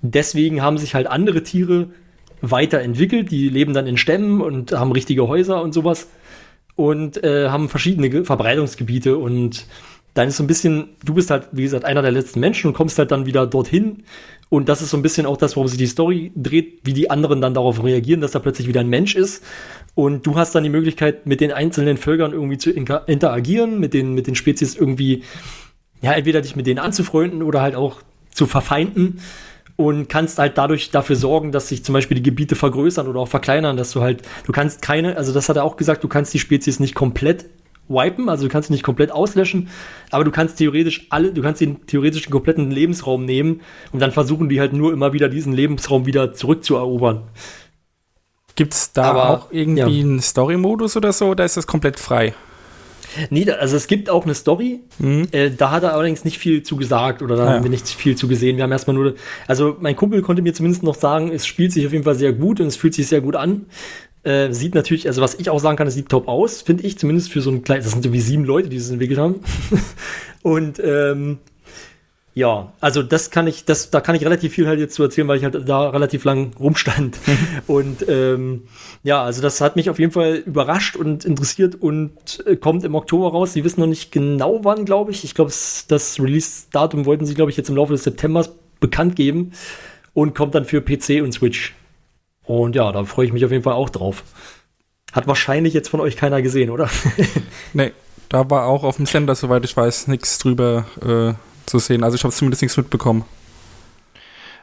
[0.00, 1.88] Deswegen haben sich halt andere Tiere
[2.40, 6.08] weiterentwickelt, die leben dann in Stämmen und haben richtige Häuser und sowas
[6.76, 9.66] und äh, haben verschiedene Verbreitungsgebiete und
[10.14, 12.74] dann ist so ein bisschen, du bist halt, wie gesagt, einer der letzten Menschen und
[12.74, 14.04] kommst halt dann wieder dorthin.
[14.48, 17.10] Und das ist so ein bisschen auch das, worum sich die Story dreht, wie die
[17.10, 19.44] anderen dann darauf reagieren, dass da plötzlich wieder ein Mensch ist.
[19.94, 24.14] Und du hast dann die Möglichkeit, mit den einzelnen Völkern irgendwie zu interagieren, mit den,
[24.14, 25.22] mit den Spezies irgendwie,
[26.00, 29.20] ja, entweder dich mit denen anzufreunden oder halt auch zu verfeinden
[29.78, 33.28] und kannst halt dadurch dafür sorgen, dass sich zum Beispiel die Gebiete vergrößern oder auch
[33.28, 36.34] verkleinern, dass du halt, du kannst keine, also das hat er auch gesagt, du kannst
[36.34, 37.46] die Spezies nicht komplett
[37.88, 39.68] wipen, also du kannst sie nicht komplett auslöschen,
[40.10, 43.60] aber du kannst theoretisch alle, du kannst den theoretischen kompletten Lebensraum nehmen
[43.92, 47.24] und dann versuchen die halt nur immer wieder diesen Lebensraum wieder zurückzuerobern.
[48.56, 50.04] Gibt es da aber, auch irgendwie ja.
[50.04, 52.34] einen Story-Modus oder so, oder ist das komplett frei?
[53.30, 54.80] Nee, also es gibt auch eine Story.
[54.98, 55.28] Mhm.
[55.32, 57.52] Äh, da hat er allerdings nicht viel zu gesagt oder da ja.
[57.52, 58.56] haben wir nicht viel zu gesehen.
[58.56, 59.14] Wir haben erstmal nur,
[59.46, 62.32] also mein Kumpel konnte mir zumindest noch sagen, es spielt sich auf jeden Fall sehr
[62.32, 63.66] gut und es fühlt sich sehr gut an.
[64.28, 66.98] Äh, sieht natürlich, also was ich auch sagen kann, es sieht top aus, finde ich,
[66.98, 69.36] zumindest für so ein kleines, das sind irgendwie sieben Leute, die es entwickelt haben.
[70.42, 71.38] und ähm,
[72.34, 75.26] ja, also das kann ich, das, da kann ich relativ viel halt jetzt zu erzählen,
[75.28, 77.18] weil ich halt da relativ lang rumstand.
[77.66, 78.64] und ähm,
[79.02, 82.94] ja, also das hat mich auf jeden Fall überrascht und interessiert und äh, kommt im
[82.94, 83.54] Oktober raus.
[83.54, 85.24] Sie wissen noch nicht genau wann, glaube ich.
[85.24, 85.52] Ich glaube,
[85.88, 89.52] das Release-Datum wollten sie, glaube ich, jetzt im Laufe des Septembers bekannt geben
[90.12, 91.72] und kommt dann für PC und Switch.
[92.48, 94.24] Und ja, da freue ich mich auf jeden Fall auch drauf.
[95.12, 96.88] Hat wahrscheinlich jetzt von euch keiner gesehen, oder?
[97.74, 97.92] nee,
[98.30, 101.34] da war auch auf dem Sender, soweit ich weiß, nichts drüber äh,
[101.66, 102.02] zu sehen.
[102.02, 103.26] Also ich habe zumindest nichts mitbekommen.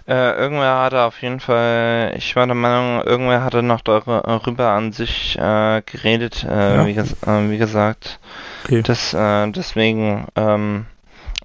[0.08, 4.92] Äh, irgendwer hatte auf jeden Fall, ich war der Meinung, irgendwer hatte noch darüber an
[4.92, 6.86] sich äh, geredet, äh, ja.
[6.88, 8.20] wie, ges äh, wie, gesagt.
[8.64, 8.82] Okay.
[8.82, 10.86] Das, äh, deswegen, ähm,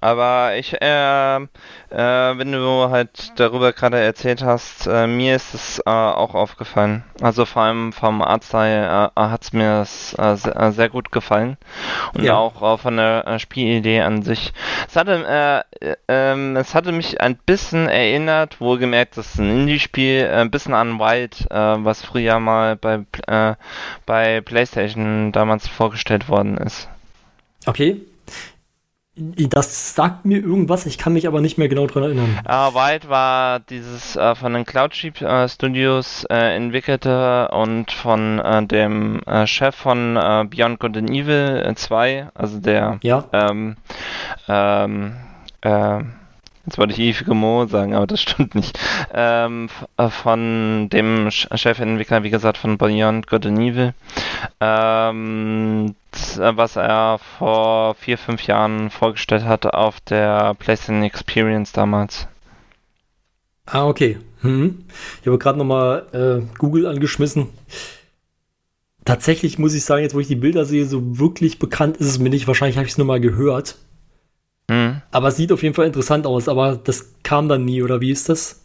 [0.01, 1.47] aber ich, äh, äh,
[1.91, 7.03] wenn du halt darüber gerade erzählt hast, äh, mir ist es äh, auch aufgefallen.
[7.21, 11.55] Also vor allem vom Artstyle äh, hat es mir äh, sehr, äh, sehr, gut gefallen.
[12.15, 12.35] Und ja.
[12.35, 14.53] auch von der äh, Spielidee an sich.
[14.87, 20.27] Es hatte, äh, ähm, es hatte mich ein bisschen erinnert, wohlgemerkt, das ist ein Indie-Spiel,
[20.33, 23.05] ein bisschen an Wild, was früher mal bei,
[24.05, 26.89] bei PlayStation damals vorgestellt worden ist.
[27.65, 28.01] Okay,
[29.15, 32.39] das sagt mir irgendwas, ich kann mich aber nicht mehr genau dran erinnern.
[32.47, 38.41] Uh, Wild war dieses uh, von den Cloud Sheep uh, Studios äh, entwickelte und von
[38.67, 43.25] dem Chef von Beyond Good and Evil 2, also der ja.
[43.33, 43.75] ähm,
[44.47, 45.13] ähm,
[46.65, 48.77] jetzt wollte ich ewige Mo sagen, aber das stimmt nicht,
[49.13, 49.69] ähm,
[50.09, 53.93] von dem Chefentwickler, wie gesagt, von Beyond Good and Evil,
[54.59, 55.95] ähm,
[56.37, 62.27] was er vor vier, fünf Jahren vorgestellt hatte auf der PlayStation Experience damals.
[63.65, 64.17] Ah, okay.
[64.41, 64.85] Hm.
[65.21, 67.47] Ich habe gerade nochmal äh, Google angeschmissen.
[69.05, 72.19] Tatsächlich muss ich sagen, jetzt wo ich die Bilder sehe, so wirklich bekannt ist es
[72.19, 72.47] mir nicht.
[72.47, 73.77] Wahrscheinlich habe ich es nur mal gehört.
[74.69, 75.00] Hm.
[75.11, 76.47] Aber sieht auf jeden Fall interessant aus.
[76.47, 78.61] Aber das kam dann nie, oder wie ist das?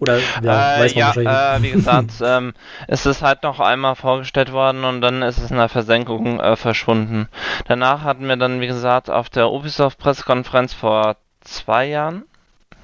[0.00, 1.32] Oder ja, äh, weiß man ja, wahrscheinlich.
[1.32, 2.52] Äh, wie gesagt, ähm,
[2.88, 6.56] es ist halt noch einmal vorgestellt worden und dann ist es in der Versenkung äh,
[6.56, 7.28] verschwunden.
[7.66, 12.24] Danach hatten wir dann, wie gesagt, auf der Ubisoft-Pressekonferenz vor zwei Jahren,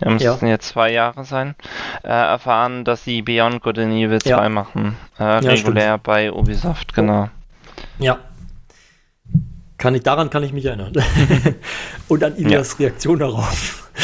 [0.00, 0.52] ja, müssten ja.
[0.52, 1.56] jetzt zwei Jahre sein,
[2.02, 4.48] äh, erfahren, dass sie Beyond Good and Evil 2 ja.
[4.48, 4.96] machen.
[5.18, 7.28] Äh, regulär ja, bei Ubisoft, genau.
[7.98, 8.18] Ja.
[9.80, 10.92] Kann ich, daran kann ich mich erinnern.
[12.08, 13.90] und an Ilias Reaktion darauf.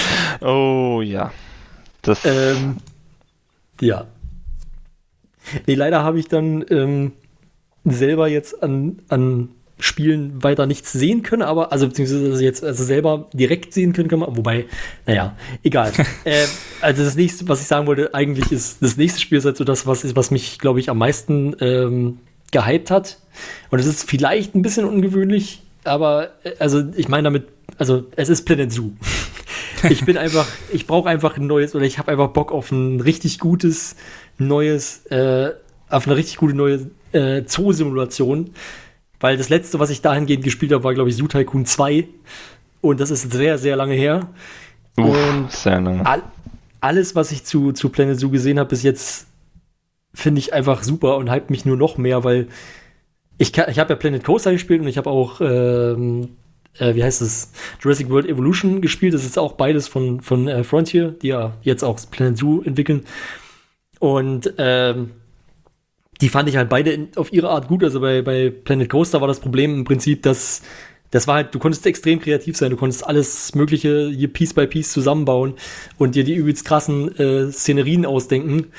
[0.43, 1.33] Oh ja.
[2.03, 2.77] Das ähm,
[3.81, 4.07] ja.
[5.67, 7.13] Nee, leider habe ich dann ähm,
[7.85, 13.31] selber jetzt an, an Spielen weiter nichts sehen können, aber, also beziehungsweise jetzt also selber
[13.33, 14.67] direkt sehen können, kann man, wobei,
[15.07, 15.93] naja, egal.
[16.25, 16.45] äh,
[16.83, 19.65] also das nächste, was ich sagen wollte, eigentlich ist, das nächste Spiel ist halt so
[19.65, 22.19] das, was, ist, was mich, glaube ich, am meisten ähm,
[22.53, 23.19] gehypt hat.
[23.71, 28.29] Und es ist vielleicht ein bisschen ungewöhnlich, aber, äh, also ich meine damit, also es
[28.29, 28.93] ist Planet Zoo
[29.91, 33.01] ich bin einfach, ich brauche einfach ein neues oder ich habe einfach Bock auf ein
[33.01, 33.97] richtig gutes
[34.39, 35.53] neues, äh,
[35.89, 38.51] auf eine richtig gute neue äh, Zoo-Simulation.
[39.21, 42.07] Weil das letzte, was ich dahingehend gespielt habe, war, glaube ich, Zoo Tycoon 2.
[42.83, 44.29] Und das ist sehr, sehr lange her.
[44.99, 46.05] Uff, und sehr lange.
[46.05, 46.23] All,
[46.81, 49.27] alles, was ich zu, zu Planet Zoo gesehen habe bis jetzt,
[50.13, 52.49] finde ich einfach super und hype mich nur noch mehr, weil
[53.39, 56.37] ich, ich habe ja Planet Coaster gespielt und ich habe auch ähm,
[56.79, 59.15] äh, wie heißt es, Jurassic World Evolution gespielt.
[59.15, 63.05] Das ist auch beides von, von äh, Frontier, die ja jetzt auch Planet Zoo entwickeln.
[63.99, 65.13] Und ähm,
[66.21, 67.85] die fand ich halt beide in, auf ihre Art gut.
[67.85, 70.63] Also bei, bei Planet Coaster war das Problem im Prinzip, dass
[71.11, 74.67] das war halt, du konntest extrem kreativ sein, du konntest alles Mögliche hier Piece by
[74.67, 75.55] Piece zusammenbauen
[75.99, 78.73] und dir die übelst krassen äh, Szenerien ausdenken.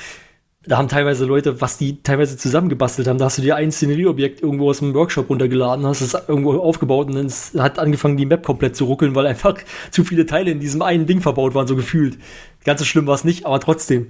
[0.68, 4.42] Da haben teilweise Leute, was die teilweise zusammengebastelt haben, da hast du dir ein Szenerieobjekt
[4.42, 8.46] irgendwo aus dem Workshop runtergeladen, hast es irgendwo aufgebaut und dann hat angefangen, die Map
[8.46, 9.58] komplett zu ruckeln, weil einfach
[9.92, 12.18] zu viele Teile in diesem einen Ding verbaut waren, so gefühlt.
[12.66, 14.08] Ganz so schlimm war es nicht, aber trotzdem.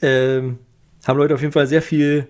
[0.00, 0.58] Ähm,
[1.06, 2.26] haben Leute auf jeden Fall sehr viel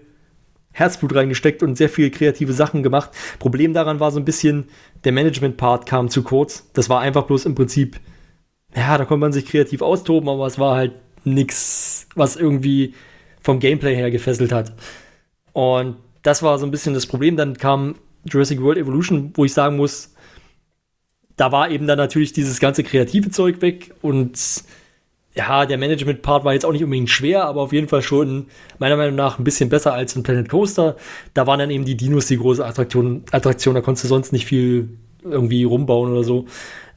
[0.72, 3.10] Herzblut reingesteckt und sehr viel kreative Sachen gemacht.
[3.38, 4.64] Problem daran war so ein bisschen,
[5.04, 6.68] der Management-Part kam zu kurz.
[6.72, 8.00] Das war einfach bloß im Prinzip,
[8.76, 10.92] ja, da konnte man sich kreativ austoben, aber es war halt
[11.24, 12.94] nichts, was irgendwie
[13.48, 14.74] vom Gameplay her gefesselt hat.
[15.54, 17.34] Und das war so ein bisschen das Problem.
[17.34, 17.94] Dann kam
[18.26, 20.12] Jurassic World Evolution, wo ich sagen muss,
[21.38, 24.38] da war eben dann natürlich dieses ganze kreative Zeug weg und
[25.34, 28.98] ja, der Management-Part war jetzt auch nicht unbedingt schwer, aber auf jeden Fall schon meiner
[28.98, 30.96] Meinung nach ein bisschen besser als in Planet Coaster.
[31.32, 34.44] Da waren dann eben die Dinos die große Attraktion, Attraktion da konntest du sonst nicht
[34.44, 34.90] viel
[35.24, 36.44] irgendwie rumbauen oder so.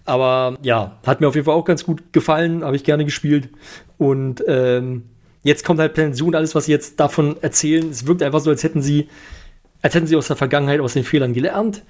[0.04, 3.48] Aber ja, hat mir auf jeden Fall auch ganz gut gefallen, habe ich gerne gespielt.
[3.98, 5.04] Und ähm,
[5.44, 7.90] jetzt kommt halt Planet alles, was sie jetzt davon erzählen.
[7.90, 9.08] Es wirkt einfach so, als hätten sie,
[9.82, 11.84] als hätten sie aus der Vergangenheit, aus den Fehlern gelernt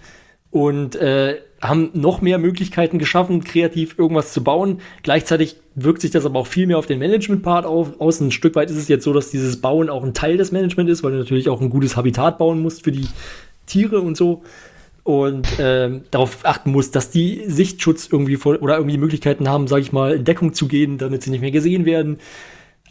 [0.52, 4.82] und äh, haben noch mehr Möglichkeiten geschaffen, kreativ irgendwas zu bauen.
[5.04, 8.20] Gleichzeitig wirkt sich das aber auch viel mehr auf den Management-Part aus.
[8.20, 10.90] Ein Stück weit ist es jetzt so, dass dieses Bauen auch ein Teil des Management
[10.90, 13.08] ist, weil du natürlich auch ein gutes Habitat bauen musst für die
[13.66, 14.42] Tiere und so.
[15.04, 19.82] Und ähm, darauf achten musst, dass die Sichtschutz irgendwie vor, oder irgendwie Möglichkeiten haben, sage
[19.82, 22.20] ich mal, in Deckung zu gehen, damit sie nicht mehr gesehen werden.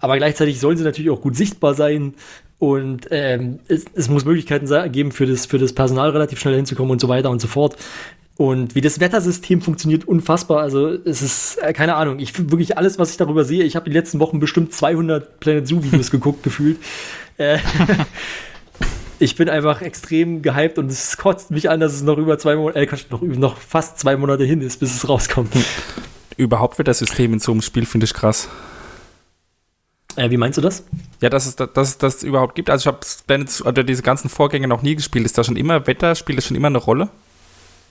[0.01, 2.15] Aber gleichzeitig sollen sie natürlich auch gut sichtbar sein.
[2.59, 6.91] Und ähm, es, es muss Möglichkeiten geben, für das, für das Personal relativ schnell hinzukommen
[6.91, 7.77] und so weiter und so fort.
[8.41, 10.63] Und wie das Wettersystem funktioniert, unfassbar.
[10.63, 13.91] Also es ist, äh, keine Ahnung, ich wirklich alles, was ich darüber sehe, ich habe
[13.91, 16.79] die letzten Wochen bestimmt 200 Planet Zoo Videos geguckt, gefühlt.
[17.37, 17.59] Äh,
[19.19, 22.57] ich bin einfach extrem gehypt und es kotzt mich an, dass es noch über zwei
[22.57, 25.53] Monate, äh, noch, noch fast zwei Monate hin ist, bis es rauskommt.
[26.39, 28.49] Überhaupt Wettersystem in so einem Spiel finde ich krass.
[30.16, 30.85] Äh, wie meinst du das?
[31.20, 32.70] Ja, dass es, dass es das überhaupt gibt.
[32.70, 35.25] Also ich habe Planet oder diese ganzen Vorgänge noch nie gespielt.
[35.25, 36.14] Ist da schon immer Wetter?
[36.14, 37.11] Spielt das schon immer eine Rolle?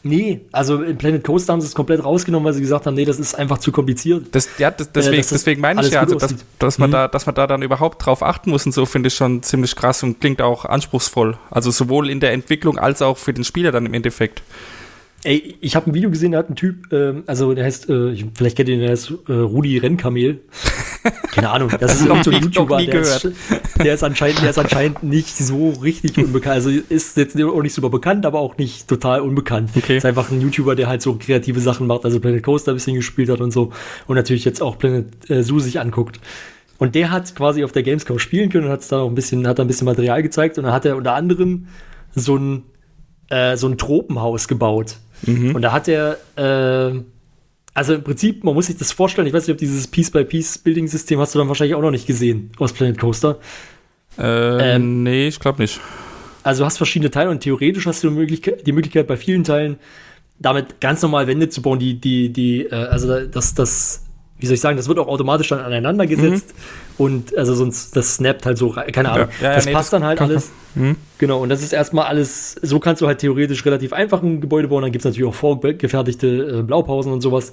[0.02, 3.04] Nee, also in Planet Coaster haben sie es komplett rausgenommen, weil sie gesagt haben, nee,
[3.04, 4.28] das ist einfach zu kompliziert.
[4.32, 6.94] Das, ja, das, deswegen, äh, deswegen meine ich ja, also, dass, dass, man mhm.
[6.94, 9.76] da, dass man da dann überhaupt drauf achten muss und so, finde ich schon ziemlich
[9.76, 11.38] krass und klingt auch anspruchsvoll.
[11.52, 14.42] Also sowohl in der Entwicklung als auch für den Spieler dann im Endeffekt.
[15.26, 18.16] Ey, ich habe ein Video gesehen, da hat ein Typ, ähm, also der heißt, äh,
[18.34, 20.40] vielleicht kennt ihr den, der heißt äh, Rudi Rennkamel.
[21.32, 23.30] Keine Ahnung, das ist irgendein so ein YouTuber, der ist,
[23.84, 26.56] der ist, anscheinend, der ist anscheinend nicht so richtig unbekannt.
[26.56, 29.72] Also ist jetzt auch nicht super bekannt, aber auch nicht total unbekannt.
[29.76, 29.98] Okay.
[29.98, 32.96] Ist einfach ein YouTuber, der halt so kreative Sachen macht, also Planet Coaster ein bisschen
[32.96, 33.74] gespielt hat und so.
[34.08, 36.22] Und natürlich jetzt auch Planet äh, Zoo sich anguckt.
[36.78, 39.46] Und der hat quasi auf der Gamescom spielen können und hat da auch ein bisschen,
[39.46, 40.58] hat da ein bisschen Material gezeigt.
[40.58, 41.68] Und dann hat er unter anderem
[42.16, 42.64] so ein,
[43.30, 45.56] äh, so ein Tropenhaus gebaut Mhm.
[45.56, 47.00] Und da hat er, äh,
[47.74, 51.36] also im Prinzip, man muss sich das vorstellen, ich weiß nicht, ob dieses Piece-by-Piece-Building-System hast
[51.36, 53.40] du dann wahrscheinlich auch noch nicht gesehen aus Planet Coaster.
[54.18, 55.80] Äh, ähm, nee, ich glaube nicht.
[56.44, 59.44] Also du hast verschiedene Teile und theoretisch hast du die Möglichkeit, die Möglichkeit bei vielen
[59.44, 59.78] Teilen
[60.40, 64.06] damit ganz normal Wände zu bauen, die, die, die, äh, also das, das
[64.40, 66.54] wie soll ich sagen, das wird auch automatisch dann aneinander gesetzt
[66.98, 67.06] mhm.
[67.06, 69.28] und also sonst, das snappt halt so, keine Ahnung.
[69.42, 70.52] Ja, ja, das nee, passt das dann halt alles.
[70.76, 70.96] Mhm.
[71.18, 74.70] Genau, und das ist erstmal alles, so kannst du halt theoretisch relativ einfach ein Gebäude
[74.70, 77.52] bauen, dann gibt es natürlich auch vorgefertigte äh, Blaupausen und sowas.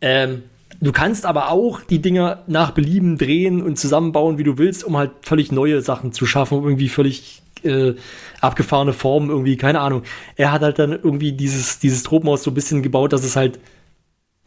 [0.00, 0.44] Ähm,
[0.80, 4.96] du kannst aber auch die Dinger nach Belieben drehen und zusammenbauen, wie du willst, um
[4.96, 7.94] halt völlig neue Sachen zu schaffen, irgendwie völlig äh,
[8.40, 10.02] abgefahrene Formen, irgendwie, keine Ahnung.
[10.36, 13.58] Er hat halt dann irgendwie dieses, dieses Tropenhaus so ein bisschen gebaut, dass es halt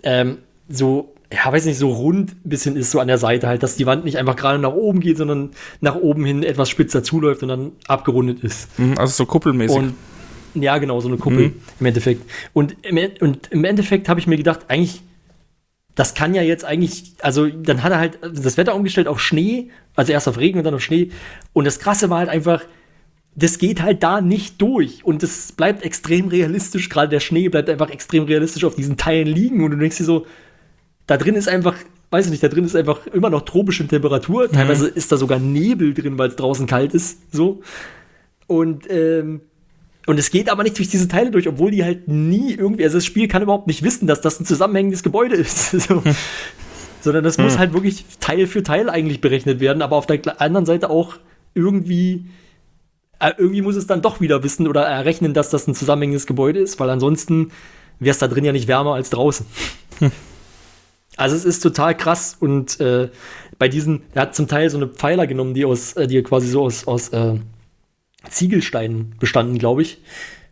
[0.04, 3.62] ähm, so ja, weiß nicht, so rund ein bisschen ist so an der Seite halt,
[3.62, 7.04] dass die Wand nicht einfach gerade nach oben geht, sondern nach oben hin etwas spitzer
[7.04, 8.80] zuläuft und dann abgerundet ist.
[8.80, 9.78] Mhm, also so kuppelmäßig.
[9.78, 9.94] Und,
[10.56, 11.62] ja, genau, so eine Kuppel mhm.
[11.80, 12.24] im Endeffekt.
[12.54, 15.02] Und im, und im Endeffekt habe ich mir gedacht, eigentlich,
[15.94, 19.70] das kann ja jetzt eigentlich, also dann hat er halt das Wetter umgestellt auf Schnee,
[19.96, 21.12] also erst auf Regen und dann auf Schnee.
[21.54, 22.64] Und das Krasse war halt einfach,
[23.36, 25.06] das geht halt da nicht durch.
[25.06, 29.28] Und es bleibt extrem realistisch, gerade der Schnee bleibt einfach extrem realistisch auf diesen Teilen
[29.28, 29.64] liegen.
[29.64, 30.26] Und du denkst dir so,
[31.10, 31.76] da drin ist einfach,
[32.12, 34.48] weiß ich nicht, da drin ist einfach immer noch tropische Temperatur.
[34.48, 34.52] Mhm.
[34.52, 37.34] Teilweise ist da sogar Nebel drin, weil es draußen kalt ist.
[37.34, 37.62] So.
[38.46, 39.42] Und, ähm,
[40.06, 42.98] und es geht aber nicht durch diese Teile durch, obwohl die halt nie irgendwie, also
[42.98, 45.72] das Spiel kann überhaupt nicht wissen, dass das ein zusammenhängendes Gebäude ist.
[45.88, 46.04] so.
[47.02, 47.46] Sondern das mhm.
[47.46, 51.16] muss halt wirklich Teil für Teil eigentlich berechnet werden, aber auf der anderen Seite auch
[51.56, 52.28] irgendwie,
[53.20, 56.60] äh, irgendwie muss es dann doch wieder wissen oder errechnen, dass das ein zusammenhängendes Gebäude
[56.60, 57.50] ist, weil ansonsten
[57.98, 59.48] wäre es da drin ja nicht wärmer als draußen.
[61.20, 63.10] Also es ist total krass und äh,
[63.58, 66.48] bei diesen, er hat zum Teil so eine Pfeiler genommen, die aus, äh, die quasi
[66.48, 67.36] so aus, aus äh,
[68.30, 70.02] Ziegelsteinen bestanden, glaube ich.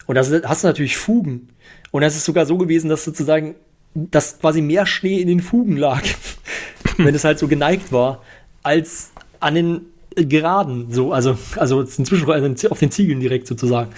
[0.08, 1.48] Und da hast du natürlich Fugen.
[1.92, 3.56] Und es ist sogar so gewesen, dass sozusagen,
[3.94, 6.04] dass quasi mehr Schnee in den Fugen lag,
[6.98, 8.22] wenn es halt so geneigt war,
[8.62, 9.82] als an den
[10.16, 13.92] Geraden, so, also, also inzwischen auf den Ziegeln direkt sozusagen.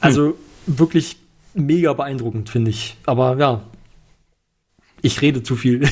[0.00, 0.34] Also hm.
[0.66, 1.16] wirklich
[1.54, 2.98] mega beeindruckend, finde ich.
[3.06, 3.62] Aber ja,
[5.02, 5.80] ich rede zu viel.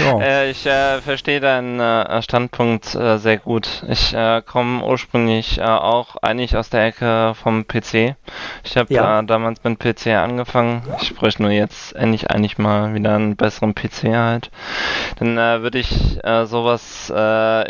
[0.00, 0.20] Ja.
[0.20, 3.84] Äh, ich äh, verstehe deinen äh, Standpunkt äh, sehr gut.
[3.88, 8.16] Ich äh, komme ursprünglich äh, auch eigentlich aus der Ecke vom PC.
[8.64, 9.22] Ich habe ja.
[9.22, 10.82] damals mit PC angefangen.
[11.00, 14.50] Ich bräuchte nur jetzt endlich eigentlich mal wieder einen besseren PC halt.
[15.18, 15.88] Dann würde ich
[16.44, 17.12] sowas,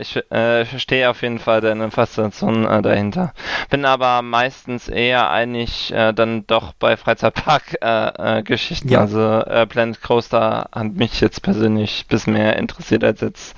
[0.00, 3.32] ich verstehe auf jeden Fall deine Faszination dahinter.
[3.70, 8.88] Bin aber meistens eher eigentlich dann doch bei Freizeitpark-Geschichten.
[8.88, 9.00] Ja.
[9.00, 13.54] Also Planet Coaster hat mich jetzt persönlich bisschen mehr interessiert als jetzt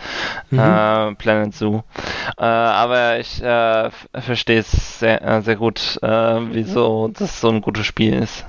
[0.51, 0.59] mhm.
[0.59, 1.83] äh, Planet Zoo.
[2.39, 6.09] Äh, aber ich äh, verstehe es sehr, äh, sehr gut, äh,
[6.53, 8.45] wieso das so ein gutes Spiel ist.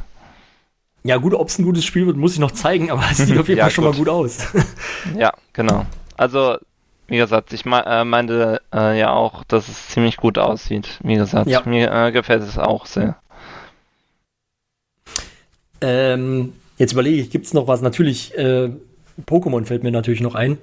[1.03, 3.37] Ja, gut, ob es ein gutes Spiel wird, muss ich noch zeigen, aber es sieht
[3.39, 4.53] auf jeden ja, Fall schon mal gut aus.
[5.17, 5.85] ja, genau.
[6.15, 6.57] Also,
[7.07, 10.99] wie gesagt, ich me äh, meinte äh, ja auch, dass es ziemlich gut aussieht.
[11.01, 11.63] Wie gesagt, ja.
[11.65, 13.17] mir äh, gefällt es auch sehr.
[15.81, 17.81] Ähm, jetzt überlege ich, gibt es noch was?
[17.81, 18.69] Natürlich, äh,
[19.25, 20.57] Pokémon fällt mir natürlich noch ein.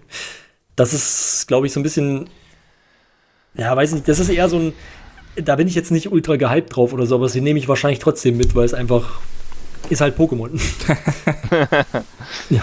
[0.76, 2.28] Das ist, glaube ich, so ein bisschen.
[3.54, 4.72] Ja, weiß nicht, das ist eher so ein.
[5.36, 8.00] Da bin ich jetzt nicht ultra gehypt drauf oder so, aber sie nehme ich wahrscheinlich
[8.00, 9.20] trotzdem mit, weil es einfach
[9.90, 10.50] ist halt Pokémon.
[12.50, 12.62] ja,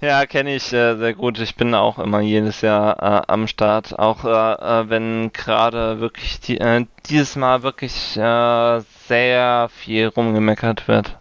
[0.00, 1.38] ja kenne ich äh, sehr gut.
[1.38, 3.98] Ich bin auch immer jedes Jahr äh, am Start.
[3.98, 10.88] Auch äh, äh wenn gerade wirklich die, äh, dieses Mal wirklich äh, sehr viel rumgemeckert
[10.88, 11.18] wird.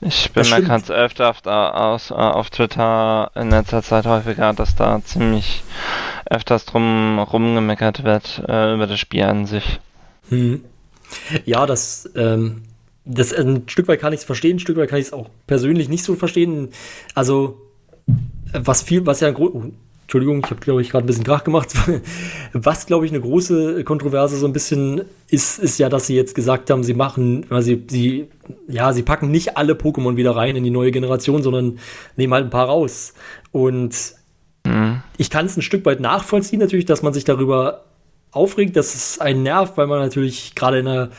[0.00, 5.62] Ich bemerke ganz öfter auf, aus, auf Twitter in letzter Zeit häufiger, dass da ziemlich
[6.28, 9.80] öfters drum rumgemeckert wird äh, über das Spiel an sich.
[10.28, 10.64] Hm.
[11.44, 12.62] Ja, das, ähm,
[13.04, 15.28] das ein Stück weit kann ich es verstehen, ein Stück weit kann ich es auch
[15.46, 16.70] persönlich nicht so verstehen.
[17.14, 17.60] Also,
[18.52, 19.52] was viel, was ja ein groß
[20.10, 21.72] Entschuldigung, ich habe, glaube ich, gerade ein bisschen Krach gemacht.
[22.52, 26.34] Was, glaube ich, eine große Kontroverse so ein bisschen ist, ist ja, dass sie jetzt
[26.34, 28.26] gesagt haben, sie machen, weil sie, sie,
[28.66, 31.78] ja, sie packen nicht alle Pokémon wieder rein in die neue Generation, sondern
[32.16, 33.14] nehmen halt ein paar raus.
[33.52, 33.94] Und
[34.66, 35.00] mhm.
[35.16, 37.84] ich kann es ein Stück weit nachvollziehen, natürlich, dass man sich darüber
[38.32, 41.10] aufregt, dass es einen nervt, weil man natürlich gerade in einer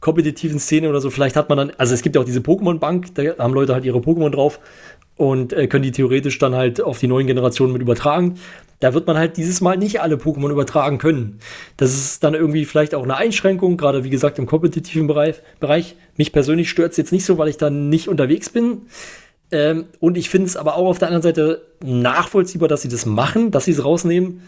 [0.00, 3.14] kompetitiven Szene oder so, vielleicht hat man dann, also es gibt ja auch diese Pokémon-Bank,
[3.14, 4.60] da haben Leute halt ihre Pokémon drauf
[5.20, 8.36] und äh, können die theoretisch dann halt auf die neuen Generationen mit übertragen.
[8.78, 11.40] Da wird man halt dieses Mal nicht alle Pokémon übertragen können.
[11.76, 15.42] Das ist dann irgendwie vielleicht auch eine Einschränkung, gerade wie gesagt im kompetitiven Bereich.
[15.60, 15.94] Bereich.
[16.16, 18.86] Mich persönlich stört es jetzt nicht so, weil ich dann nicht unterwegs bin.
[19.52, 23.04] Ähm, und ich finde es aber auch auf der anderen Seite nachvollziehbar, dass sie das
[23.04, 24.40] machen, dass sie es rausnehmen,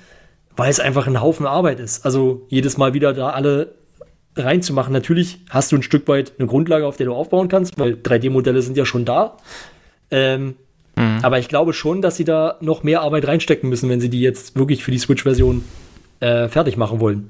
[0.56, 2.06] weil es einfach ein Haufen Arbeit ist.
[2.06, 3.74] Also jedes Mal wieder da alle
[4.36, 4.94] reinzumachen.
[4.94, 8.62] Natürlich hast du ein Stück weit eine Grundlage, auf der du aufbauen kannst, weil 3D-Modelle
[8.62, 9.36] sind ja schon da.
[10.12, 10.54] Ähm,
[10.94, 11.18] mhm.
[11.22, 14.20] Aber ich glaube schon, dass sie da noch mehr Arbeit reinstecken müssen, wenn sie die
[14.20, 15.64] jetzt wirklich für die Switch-Version
[16.20, 17.28] äh, fertig machen wollen.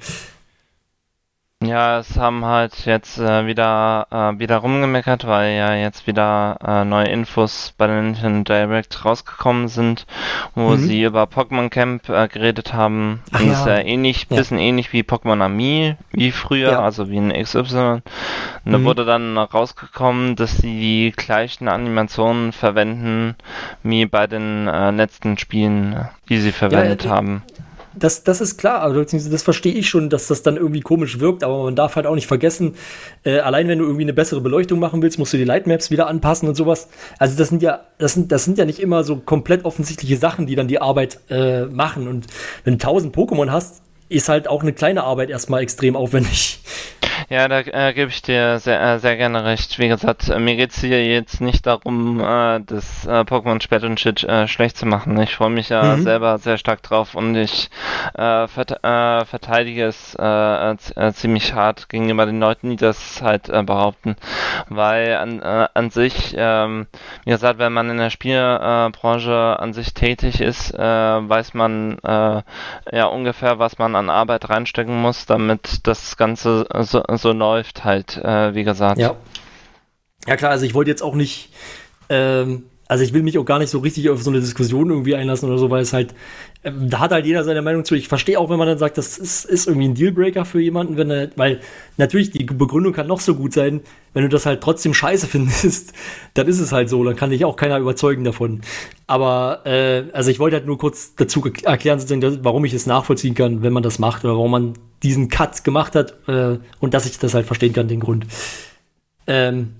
[1.62, 6.84] Ja, es haben halt jetzt äh, wieder äh, wieder rumgemeckert, weil ja jetzt wieder äh,
[6.84, 10.06] neue Infos bei den Nintendo Direct rausgekommen sind,
[10.54, 10.76] wo mhm.
[10.78, 13.22] sie über Pokémon Camp äh, geredet haben.
[13.32, 13.52] Ach ja.
[13.52, 14.36] ist ja ähnlich, ja.
[14.36, 16.82] bisschen ähnlich wie Pokémon Ami, wie früher, ja.
[16.82, 17.58] also wie ein XY.
[17.60, 18.02] Und
[18.64, 18.72] mhm.
[18.72, 23.36] da wurde dann rausgekommen, dass sie die gleichen Animationen verwenden
[23.82, 27.42] wie bei den äh, letzten Spielen, die sie verwendet äh, haben
[27.94, 31.44] das, das ist klar, also das verstehe ich schon, dass das dann irgendwie komisch wirkt,
[31.44, 32.74] aber man darf halt auch nicht vergessen,
[33.24, 36.06] äh, allein wenn du irgendwie eine bessere Beleuchtung machen willst, musst du die Lightmaps wieder
[36.06, 36.88] anpassen und sowas.
[37.18, 40.46] Also das sind ja, das sind, das sind ja nicht immer so komplett offensichtliche Sachen,
[40.46, 42.08] die dann die Arbeit äh, machen.
[42.08, 42.26] Und
[42.64, 46.60] wenn du 1000 Pokémon hast, ist halt auch eine kleine Arbeit erstmal extrem aufwendig.
[47.28, 49.78] Ja, da äh, gebe ich dir sehr, äh, sehr gerne recht.
[49.78, 53.84] Wie gesagt, äh, mir geht es hier jetzt nicht darum, äh, das äh, Pokémon Spät
[53.84, 55.20] und Shit äh, schlecht zu machen.
[55.20, 56.02] Ich freue mich ja mhm.
[56.02, 57.70] selber sehr stark drauf und ich
[58.14, 60.16] äh, vert verteidige es
[61.14, 64.16] ziemlich hart gegenüber den Leuten, die das halt behaupten.
[64.68, 66.86] Weil an, an sich, ähm,
[67.24, 73.06] wie gesagt, wenn man in der Spielbranche an sich tätig ist, äh, weiß man ja
[73.06, 78.54] ungefähr, was man an Arbeit reinstecken muss, damit das Ganze so, so läuft halt, äh,
[78.54, 78.98] wie gesagt.
[78.98, 79.16] Ja.
[80.26, 81.50] Ja klar, also ich wollte jetzt auch nicht,
[82.08, 85.14] ähm, also ich will mich auch gar nicht so richtig auf so eine Diskussion irgendwie
[85.14, 86.14] einlassen oder so, weil es halt,
[86.62, 87.94] ähm, da hat halt jeder seine Meinung zu.
[87.94, 90.98] Ich verstehe auch, wenn man dann sagt, das ist, ist irgendwie ein Dealbreaker für jemanden,
[90.98, 91.60] wenn er, weil
[91.96, 93.80] natürlich die Begründung kann noch so gut sein,
[94.12, 95.94] wenn du das halt trotzdem scheiße findest,
[96.34, 98.60] dann ist es halt so, dann kann dich auch keiner überzeugen davon.
[99.06, 103.34] Aber, äh, also ich wollte halt nur kurz dazu erklären, sozusagen, warum ich es nachvollziehen
[103.34, 107.06] kann, wenn man das macht oder warum man diesen Cut gemacht hat äh, und dass
[107.06, 108.26] ich das halt verstehen kann, den Grund.
[109.26, 109.76] Ähm,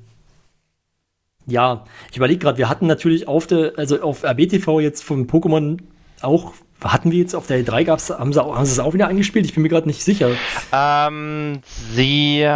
[1.47, 5.79] ja, ich überlege gerade, wir hatten natürlich auf der, also auf RBTV jetzt von Pokémon
[6.21, 8.95] auch, hatten wir jetzt auf der E3 gab's, haben sie, auch, haben sie es auch
[8.95, 9.45] wieder eingespielt?
[9.45, 10.31] Ich bin mir gerade nicht sicher.
[10.73, 11.61] Ähm,
[11.95, 12.49] sie,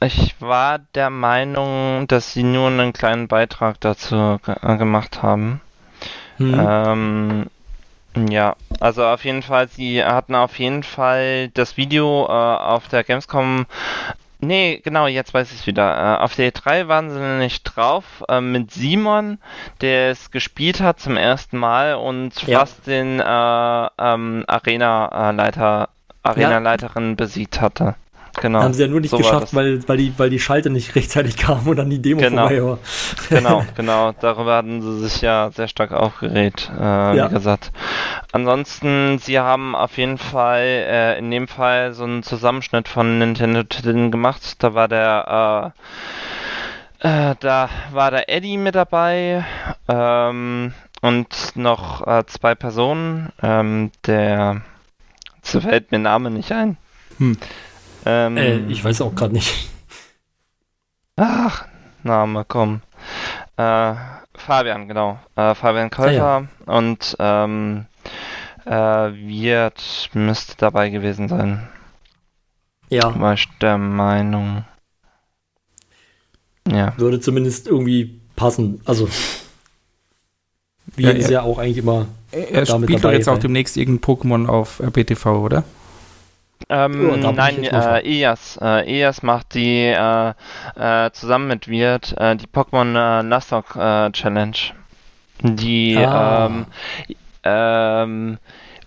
[0.00, 5.60] ich war der Meinung, dass sie nur einen kleinen Beitrag dazu ge äh, gemacht haben.
[6.38, 6.54] Hm.
[6.58, 7.46] Ähm,
[8.30, 13.04] ja, also auf jeden Fall, sie hatten auf jeden Fall das Video äh, auf der
[13.04, 13.66] Gamescom
[14.40, 16.18] Nee, genau, jetzt weiß ich es wieder.
[16.18, 19.38] Äh, auf der E3 waren sie nämlich drauf äh, mit Simon,
[19.80, 22.60] der es gespielt hat zum ersten Mal und ja.
[22.60, 25.88] fast den äh, ähm, Arena-Leiter,
[26.22, 27.14] Arena-Leiterin ja.
[27.16, 27.96] besiegt hatte.
[28.40, 28.62] Genau.
[28.62, 31.36] Haben sie ja nur nicht so geschafft, weil, weil, die, weil die Schalte nicht rechtzeitig
[31.36, 32.48] kam und dann die Demo genau.
[32.48, 32.78] vorbei war.
[33.28, 34.12] genau, genau.
[34.20, 36.82] Darüber hatten sie sich ja sehr stark aufgeregt, äh,
[37.16, 37.30] ja.
[37.30, 37.72] wie gesagt.
[38.32, 44.10] Ansonsten, sie haben auf jeden Fall äh, in dem Fall so einen Zusammenschnitt von Nintendo-Titeln
[44.10, 44.62] gemacht.
[44.62, 45.80] Da war der äh,
[47.00, 49.44] äh, da war der Eddie mit dabei
[49.86, 53.32] ähm, und noch äh, zwei Personen.
[53.40, 54.62] Ähm, der,
[55.42, 56.76] so fällt mir Name nicht ein.
[57.18, 57.36] Hm.
[58.06, 59.68] Ähm, äh, ich weiß auch gerade nicht.
[61.16, 61.66] Ach,
[62.02, 62.80] Name, komm.
[63.56, 63.94] Äh,
[64.34, 65.18] Fabian, genau.
[65.36, 66.72] Äh, Fabian Käufer ah, ja.
[66.72, 67.86] und ähm,
[68.64, 71.68] äh, wird, müsste dabei gewesen sein.
[72.88, 73.18] Ja.
[73.18, 74.64] War ich der Meinung.
[76.70, 76.94] Ja.
[76.96, 78.80] Würde zumindest irgendwie passen.
[78.84, 79.08] Also,
[80.96, 82.06] wir ja, ja auch eigentlich immer.
[82.30, 85.64] Er spielt doch jetzt auch demnächst irgendein Pokémon auf RBTV, oder?
[86.68, 88.58] Ähm, oh, nein, äh, EAS.
[88.60, 90.34] Äh, EAS macht die äh,
[90.76, 94.56] äh, zusammen mit Wirt äh, die Pokémon äh, Nuzlocke äh, Challenge.
[95.42, 96.46] Die ah.
[96.46, 96.66] ähm,
[97.44, 98.38] ähm,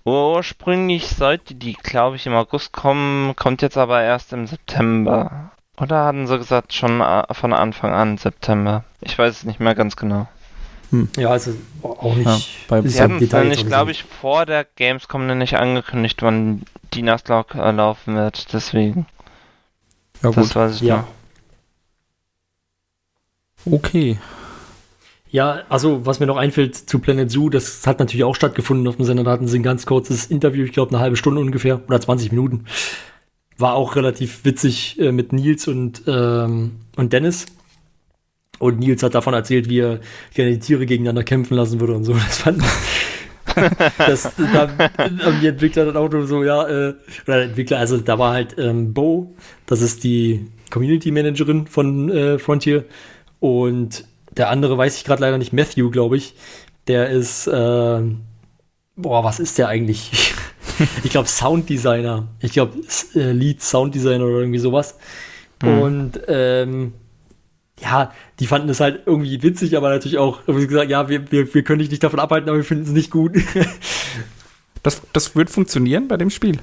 [0.03, 5.51] ursprünglich sollte die, glaube ich, im August kommen, kommt jetzt aber erst im September.
[5.79, 8.83] Oder hatten sie gesagt schon äh, von Anfang an September?
[8.99, 10.27] Ich weiß es nicht mehr ganz genau.
[10.91, 11.09] Hm.
[11.17, 12.25] Ja, also auch nicht.
[12.25, 16.63] Ja, bei Sie hatten es nämlich, glaube ich, vor der Gamescom nicht angekündigt, wann
[16.93, 19.05] die Nuzlocke äh, laufen wird, deswegen.
[20.21, 20.37] Ja, gut.
[20.37, 21.07] Das weiß ich ja.
[23.65, 23.73] Noch.
[23.73, 24.17] Okay.
[25.29, 28.97] Ja, also was mir noch einfällt zu Planet Zoo, das hat natürlich auch stattgefunden auf
[28.97, 29.23] dem Sender.
[29.23, 32.31] Da hatten sie ein ganz kurzes Interview, ich glaube eine halbe Stunde ungefähr oder 20
[32.31, 32.65] Minuten.
[33.57, 37.45] War auch relativ witzig äh, mit Nils und, ähm, und Dennis.
[38.61, 39.99] Und Nils hat davon erzählt, wie er
[40.33, 42.13] gerne die Tiere gegeneinander kämpfen lassen würde und so.
[42.13, 42.63] Das fand
[43.97, 46.93] das, da haben die Entwickler dann auch nur so, ja, äh,
[47.27, 49.35] oder Entwickler, also da war halt ähm, Bo,
[49.65, 52.85] das ist die Community Managerin von äh, Frontier
[53.39, 54.05] und
[54.37, 56.35] der andere weiß ich gerade leider nicht, Matthew, glaube ich,
[56.87, 58.01] der ist, äh,
[58.95, 60.33] boah, was ist der eigentlich?
[61.03, 62.77] ich glaube Sounddesigner, ich glaube
[63.15, 64.97] äh, Lead Sounddesigner oder irgendwie sowas.
[65.61, 65.79] Mhm.
[65.79, 66.93] Und ähm,
[67.81, 71.53] ja, die fanden es halt irgendwie witzig, aber natürlich auch wie gesagt, ja, wir, wir,
[71.53, 73.35] wir können dich nicht davon abhalten, aber wir finden es nicht gut.
[74.83, 76.57] das, das wird funktionieren bei dem Spiel.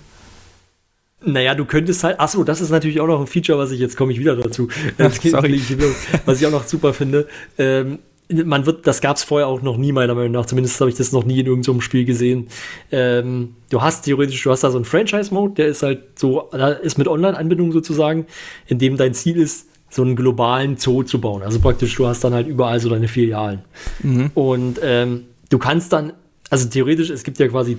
[1.21, 3.97] Naja, du könntest halt, achso, das ist natürlich auch noch ein Feature, was ich, jetzt
[3.97, 5.07] komme ich wieder dazu, ja,
[6.27, 7.27] was ich auch noch super finde.
[7.59, 7.99] Ähm,
[8.31, 10.97] man wird, das gab es vorher auch noch nie, meiner Meinung nach, zumindest habe ich
[10.97, 12.49] das noch nie in irgendeinem Spiel gesehen.
[12.93, 16.69] Ähm, du hast theoretisch, du hast da so einen Franchise-Mode, der ist halt so, da
[16.69, 18.27] ist mit Online-Anbindung sozusagen,
[18.67, 21.43] in dem dein Ziel ist, so einen globalen Zoo zu bauen.
[21.43, 23.61] Also praktisch, du hast dann halt überall so deine Filialen.
[24.03, 24.31] Mhm.
[24.35, 26.13] Und ähm, du kannst dann,
[26.51, 27.79] also theoretisch, es gibt ja quasi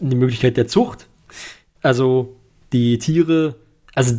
[0.00, 1.06] die Möglichkeit der Zucht.
[1.82, 2.36] Also
[2.72, 3.54] die Tiere,
[3.94, 4.16] also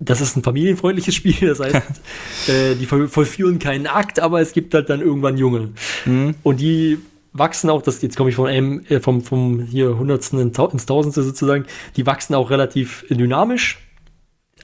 [0.00, 2.00] das ist ein familienfreundliches Spiel, das heißt,
[2.48, 5.70] äh, die vollführen keinen Akt, aber es gibt halt dann irgendwann Junge.
[6.06, 6.34] Mhm.
[6.42, 6.98] Und die
[7.32, 11.22] wachsen auch, das jetzt komme ich von einem, äh, vom, vom hier Hundertsten ins Tausendste
[11.22, 11.66] sozusagen,
[11.96, 13.78] die wachsen auch relativ dynamisch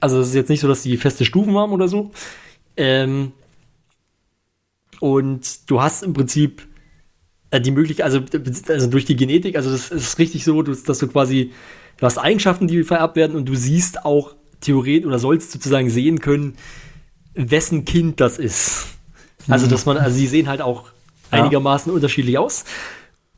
[0.01, 2.11] also es ist jetzt nicht so, dass die feste Stufen haben oder so.
[2.75, 3.31] Ähm,
[4.99, 6.67] und du hast im Prinzip
[7.51, 8.21] äh, die Möglichkeit, also,
[8.67, 11.51] also durch die Genetik, also das ist richtig so, dass du quasi,
[11.97, 16.19] du hast Eigenschaften, die vererbt werden und du siehst auch theoretisch oder sollst sozusagen sehen
[16.19, 16.55] können,
[17.33, 18.87] wessen Kind das ist.
[19.47, 19.71] Also, mhm.
[19.71, 20.89] dass man, also sie sehen halt auch
[21.31, 21.95] einigermaßen ja.
[21.95, 22.65] unterschiedlich aus.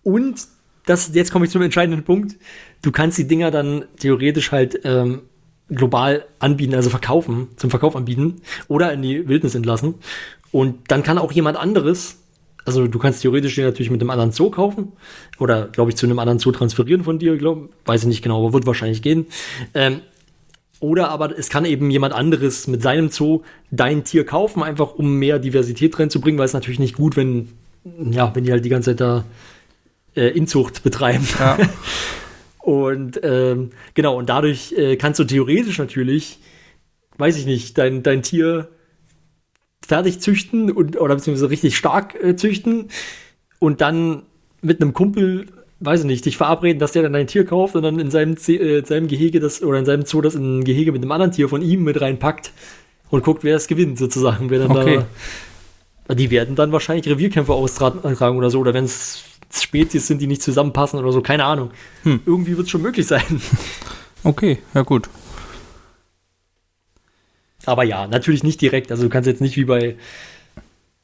[0.03, 0.47] Und
[0.85, 2.35] das, jetzt komme ich zum entscheidenden Punkt.
[2.81, 5.23] Du kannst die Dinger dann theoretisch halt ähm,
[5.69, 9.95] global anbieten, also verkaufen, zum Verkauf anbieten oder in die Wildnis entlassen.
[10.51, 12.17] Und dann kann auch jemand anderes,
[12.65, 14.93] also du kannst theoretisch den natürlich mit einem anderen Zoo kaufen
[15.37, 18.43] oder, glaube ich, zu einem anderen Zoo transferieren von dir, glaube weiß ich nicht genau,
[18.43, 19.27] aber wird wahrscheinlich gehen.
[19.73, 20.01] Ähm,
[20.79, 25.15] oder aber es kann eben jemand anderes mit seinem Zoo dein Tier kaufen, einfach um
[25.15, 27.49] mehr Diversität reinzubringen, weil es natürlich nicht gut, wenn,
[28.11, 29.25] ja, wenn die halt die ganze Zeit da
[30.15, 31.27] äh, Inzucht betreiben.
[31.37, 31.57] Ja.
[32.69, 36.37] und ähm, genau, und dadurch äh, kannst du theoretisch natürlich,
[37.17, 38.69] weiß ich nicht, dein, dein Tier
[39.83, 42.89] fertig züchten und oder beziehungsweise richtig stark äh, züchten
[43.57, 44.21] und dann
[44.61, 45.47] mit einem Kumpel,
[45.79, 48.35] weiß ich nicht, dich verabreden, dass der dann ein Tier kauft und dann in seinem,
[48.35, 51.31] äh, seinem Gehege das oder in seinem Zoo das in ein Gehege mit einem anderen
[51.31, 52.51] Tier von ihm mit reinpackt
[53.09, 54.51] und guckt, wer es gewinnt, sozusagen.
[54.51, 55.01] Wer dann Okay.
[56.07, 56.13] da.
[56.13, 60.41] Die werden dann wahrscheinlich Revierkämpfe austragen oder so, oder wenn es Spezies sind, die nicht
[60.41, 61.71] zusammenpassen oder so, keine Ahnung.
[62.03, 62.21] Hm.
[62.25, 63.23] Irgendwie wird es schon möglich sein.
[64.21, 65.07] Okay, ja gut.
[67.65, 68.91] Aber ja, natürlich nicht direkt.
[68.91, 69.95] Also du kannst jetzt nicht wie bei,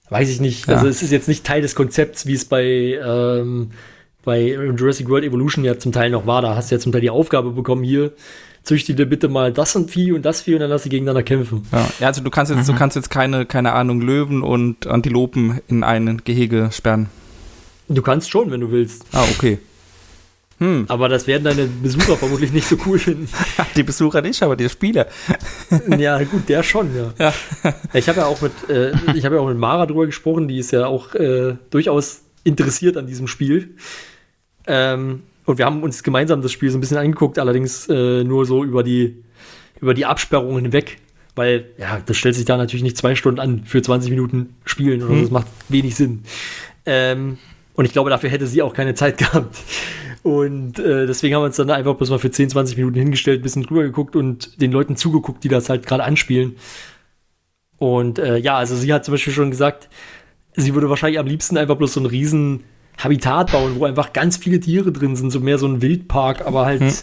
[0.09, 0.91] weiß ich nicht, also Ja.
[0.91, 3.71] es ist jetzt nicht Teil des Konzepts, wie es bei, ähm,
[4.23, 6.41] bei Jurassic World Evolution ja zum Teil noch war.
[6.41, 8.11] Da hast du ja zum Teil die Aufgabe bekommen, hier,
[8.63, 11.23] züchte dir bitte mal das und Vieh und das Vieh und dann lass sie gegeneinander
[11.23, 11.65] kämpfen.
[11.71, 15.61] Ja, ja also du kannst jetzt, du kannst jetzt keine, keine Ahnung, Löwen und Antilopen
[15.67, 17.09] in ein Gehege sperren.
[17.87, 19.05] Du kannst schon, wenn du willst.
[19.11, 19.59] Ah, okay.
[20.57, 23.27] Hm, Aber das werden deine Besucher vermutlich nicht so cool finden.
[23.75, 25.07] die Besucher nicht, aber die Spieler.
[25.97, 27.13] ja, gut, der schon, ja.
[27.19, 27.33] Ja.
[27.93, 30.59] Ich habe ja auch mit, äh, ich habe ja auch mit Mara drüber gesprochen, die
[30.59, 33.75] ist ja auch äh, durchaus interessiert an diesem Spiel.
[34.65, 38.45] Ähm, und wir haben uns gemeinsam das Spiel so ein bisschen angeguckt, allerdings äh, nur
[38.45, 39.23] so über die,
[39.81, 40.99] über die Absperrungen hinweg.
[41.35, 45.03] Weil, ja, das stellt sich da natürlich nicht zwei Stunden an für 20 Minuten Spielen
[45.03, 45.21] oder so.
[45.21, 46.23] Das macht wenig Sinn.
[46.85, 47.37] Ähm,
[47.75, 49.55] und ich glaube, dafür hätte sie auch keine Zeit gehabt.
[50.23, 53.41] Und äh, deswegen haben wir uns dann einfach bloß mal für 10, 20 Minuten hingestellt,
[53.41, 56.55] ein bisschen drüber geguckt und den Leuten zugeguckt, die das halt gerade anspielen.
[57.77, 59.89] Und äh, ja, also sie hat zum Beispiel schon gesagt,
[60.55, 62.63] sie würde wahrscheinlich am liebsten einfach bloß so ein riesen
[62.97, 66.65] Habitat bauen, wo einfach ganz viele Tiere drin sind, so mehr so ein Wildpark, aber
[66.65, 66.93] halt, Hm.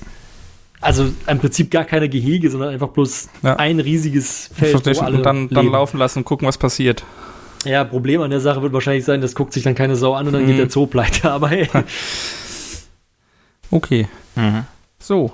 [0.80, 3.56] also im Prinzip gar keine Gehege, sondern einfach bloß Ja.
[3.56, 7.04] ein riesiges Feld, wo alle Und dann, dann laufen lassen und gucken, was passiert.
[7.64, 10.26] Ja, Problem an der Sache wird wahrscheinlich sein, das guckt sich dann keine Sau an
[10.26, 10.58] und dann geht Mhm.
[10.60, 11.68] der Zoo pleite, aber hey.
[13.70, 14.08] Okay.
[14.34, 14.64] Mhm.
[14.98, 15.32] So.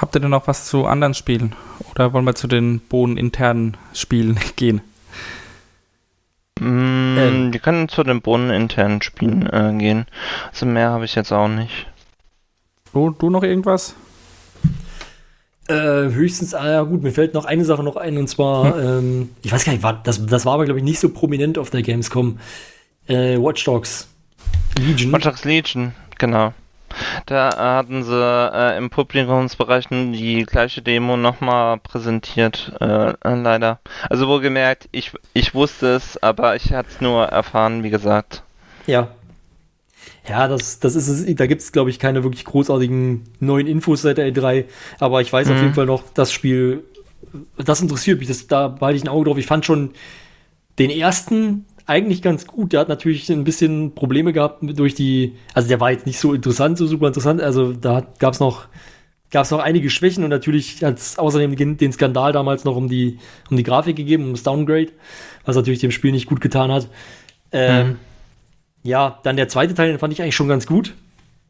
[0.00, 1.54] Habt ihr denn noch was zu anderen Spielen?
[1.90, 4.82] Oder wollen wir zu den bodeninternen Spielen gehen?
[6.60, 7.52] Mm, Ähm.
[7.52, 10.06] wir können zu den bodeninternen Spielen äh, gehen.
[10.52, 11.86] Also mehr habe ich jetzt auch nicht.
[12.92, 13.94] Du, du noch irgendwas?
[15.70, 19.30] Äh, höchstens, ah ja gut, mir fällt noch eine Sache noch ein und zwar, ähm,
[19.42, 21.70] ich weiß gar nicht, war, das, das war aber glaube ich nicht so prominent auf
[21.70, 22.40] der Gamescom.
[23.06, 24.08] Äh, Watch Dogs
[24.80, 25.12] Legion.
[25.12, 26.52] Watch Dogs Legion, genau.
[27.26, 33.78] Da hatten sie äh, im Publikumsbereich die gleiche Demo nochmal präsentiert, äh, leider.
[34.08, 38.42] Also wohlgemerkt, ich, ich wusste es, aber ich hatte es nur erfahren, wie gesagt.
[38.88, 39.06] Ja.
[40.30, 41.34] Ja, das, das ist es.
[41.34, 44.64] Da gibt es, glaube ich, keine wirklich großartigen neuen Infos seit der E3.
[45.00, 45.62] Aber ich weiß auf Mhm.
[45.62, 46.84] jeden Fall noch, das Spiel,
[47.56, 48.28] das interessiert mich.
[48.28, 49.38] Das, da behalte ich ein Auge drauf.
[49.38, 49.90] Ich fand schon
[50.78, 52.72] den ersten eigentlich ganz gut.
[52.72, 55.34] Der hat natürlich ein bisschen Probleme gehabt durch die.
[55.52, 57.40] Also der war jetzt nicht so interessant, so super interessant.
[57.40, 58.66] Also da gab es noch.
[59.32, 62.74] Gab es noch einige Schwächen und natürlich hat es außerdem den, den Skandal damals noch
[62.74, 63.18] um die,
[63.48, 64.88] um die Grafik gegeben, um das Downgrade,
[65.44, 66.88] was natürlich dem Spiel nicht gut getan hat.
[67.52, 67.96] Ähm, Mhm.
[68.82, 70.94] Ja, dann der zweite Teil, den fand ich eigentlich schon ganz gut.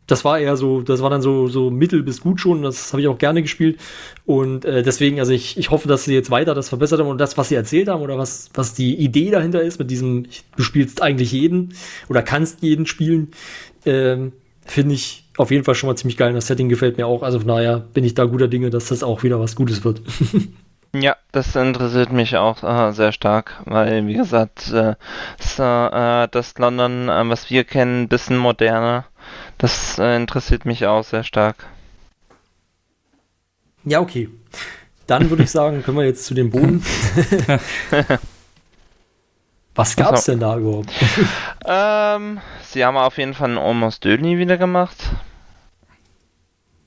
[0.07, 2.63] Das war eher so, das war dann so, so mittel bis gut schon.
[2.63, 3.79] Das habe ich auch gerne gespielt.
[4.27, 7.19] Und äh, deswegen, also ich, ich hoffe, dass sie jetzt weiter das verbessert haben und
[7.19, 10.27] das, was sie erzählt haben oder was, was die Idee dahinter ist, mit diesem,
[10.57, 11.75] du spielst eigentlich jeden
[12.09, 13.29] oder kannst jeden spielen,
[13.87, 14.33] ähm,
[14.67, 16.33] finde ich auf jeden Fall schon mal ziemlich geil.
[16.33, 17.23] Das Setting gefällt mir auch.
[17.23, 20.03] Also von daher bin ich da guter Dinge, dass das auch wieder was Gutes wird.
[20.93, 24.97] Ja, das interessiert mich auch äh, sehr stark, weil, wie gesagt, äh,
[25.39, 29.05] das, äh, das London, äh, was wir kennen, ein bisschen moderner,
[29.59, 31.67] das äh, interessiert mich auch sehr stark.
[33.85, 34.29] Ja, okay.
[35.07, 36.85] Dann würde ich sagen, können wir jetzt zu dem Boden.
[39.75, 40.33] Was gab's Ach so.
[40.33, 40.91] denn da überhaupt?
[41.65, 44.97] Ähm, sie haben auf jeden Fall einen Almost Daily wieder gemacht.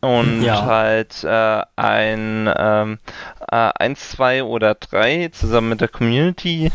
[0.03, 0.65] Und Ja.
[0.65, 2.99] halt äh, ein ähm,
[3.49, 6.71] äh, 1, 2 oder 3 zusammen mit der Community.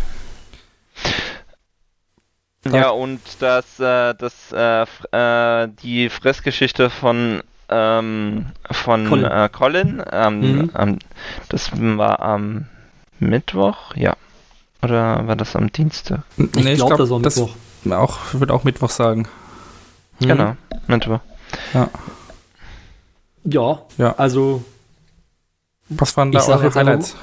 [2.67, 9.25] Ja, und das, äh, das, äh, äh, die Fressgeschichte von, ähm, von Colin.
[9.27, 10.71] Äh, Colin ähm, Mhm.
[10.77, 10.99] ähm,
[11.51, 12.67] das war am
[13.21, 14.15] Mittwoch, ja.
[14.83, 16.23] Oder war das am Dienstag?
[16.37, 17.57] Ich Nee, glaube, glaub, das war das Mittwoch.
[17.97, 19.29] auch, würde auch Mittwoch sagen.
[20.21, 20.27] Mhm.
[20.29, 20.57] Genau,
[20.87, 21.21] Mittwoch.
[21.75, 21.89] Ja,
[23.45, 23.83] Ja.
[24.17, 24.63] also
[25.89, 27.17] Was waren da eure Highlights?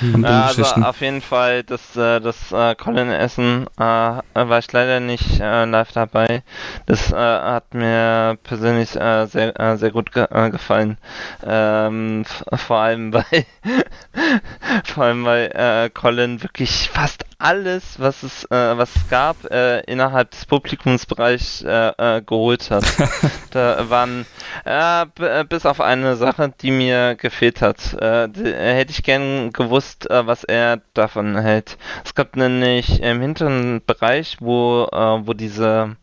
[0.00, 5.40] Den also auf jeden Fall, das, äh, das äh, Colin-Essen äh, war ich leider nicht
[5.40, 6.42] äh, live dabei.
[6.86, 10.98] Das äh, hat mir persönlich äh, sehr, äh, sehr gut ge äh, gefallen.
[11.44, 12.24] Ähm,
[12.54, 13.24] vor allem weil
[14.84, 19.80] vor allem weil äh, Colin wirklich fast alles, was es äh, was es gab, äh,
[19.80, 21.88] innerhalb des Publikumsbereichs äh,
[22.18, 22.84] äh, geholt hat.
[23.50, 24.24] da waren
[24.64, 27.78] äh, b- äh, bis auf eine Sache, die mir gefehlt hat.
[27.92, 31.76] Die, hätte ich gern gewusst, was er davon hält.
[32.04, 35.96] Es gab nämlich im hinteren Bereich, wo, wo diese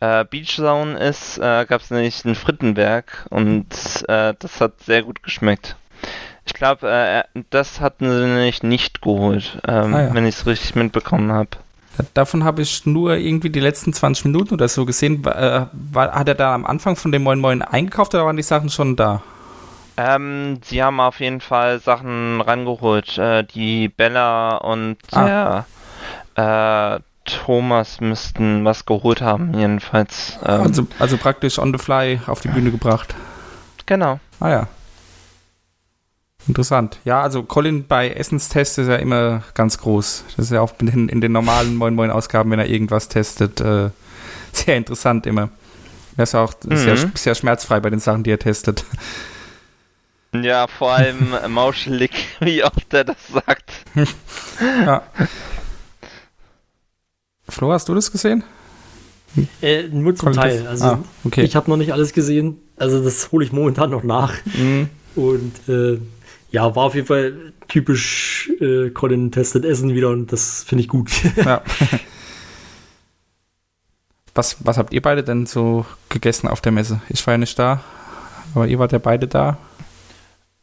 [0.00, 3.66] äh, Beach Zone ist, gab es nämlich ein Frittenwerk und
[4.06, 5.76] das hat sehr gut geschmeckt.
[6.46, 10.14] Ich glaube, äh, er- das hatten sie nämlich nicht geholt, ähm, Ah, ja.
[10.14, 11.50] wenn ich es richtig mitbekommen habe.
[12.12, 15.24] Davon habe ich nur irgendwie die letzten 20 Minuten oder so gesehen.
[15.24, 18.42] Äh, war, hat er da am Anfang von dem Moin Moin eingekauft oder waren die
[18.42, 19.22] Sachen schon da?
[19.96, 23.16] Ähm, sie haben auf jeden Fall Sachen rangeholt.
[23.16, 25.64] Äh, die Bella und Ah.
[26.34, 30.36] der äh, Thomas müssten was geholt haben, jedenfalls.
[30.44, 33.14] Ähm, Also, also praktisch on the fly auf die Bühne gebracht.
[33.86, 34.18] genau.
[34.40, 34.66] Ah ja.
[36.46, 36.98] Interessant.
[37.04, 40.24] Ja, also Colin bei Essenstests ist ja immer ganz groß.
[40.36, 43.08] Das ist ja auch in den, in den normalen Moin Moin Ausgaben, wenn er irgendwas
[43.08, 43.90] testet, äh,
[44.52, 45.48] sehr interessant immer.
[46.16, 47.12] Er ist ja auch sehr, Mhm.
[47.14, 48.84] sehr schmerzfrei bei den Sachen, die er testet.
[50.42, 53.70] Ja, vor allem mauschelig, wie oft er das sagt.
[54.84, 55.04] ja.
[57.48, 58.42] Flo, hast du das gesehen?
[59.62, 60.56] Äh, nur zum Colin Teil.
[60.58, 61.42] Test- Also ah, okay.
[61.42, 62.58] ich habe noch nicht alles gesehen.
[62.76, 64.32] Also das hole ich momentan noch nach.
[64.56, 64.88] Mhm.
[65.14, 66.00] Und äh,
[66.54, 70.88] ja, war auf jeden Fall typisch äh, Colin testet Essen wieder und das finde ich
[70.88, 71.10] gut.
[71.44, 71.62] Ja.
[74.34, 77.00] Was, was habt ihr beide denn so gegessen auf der Messe?
[77.08, 77.80] Ich war ja nicht da,
[78.54, 79.58] aber ihr wart ja beide da.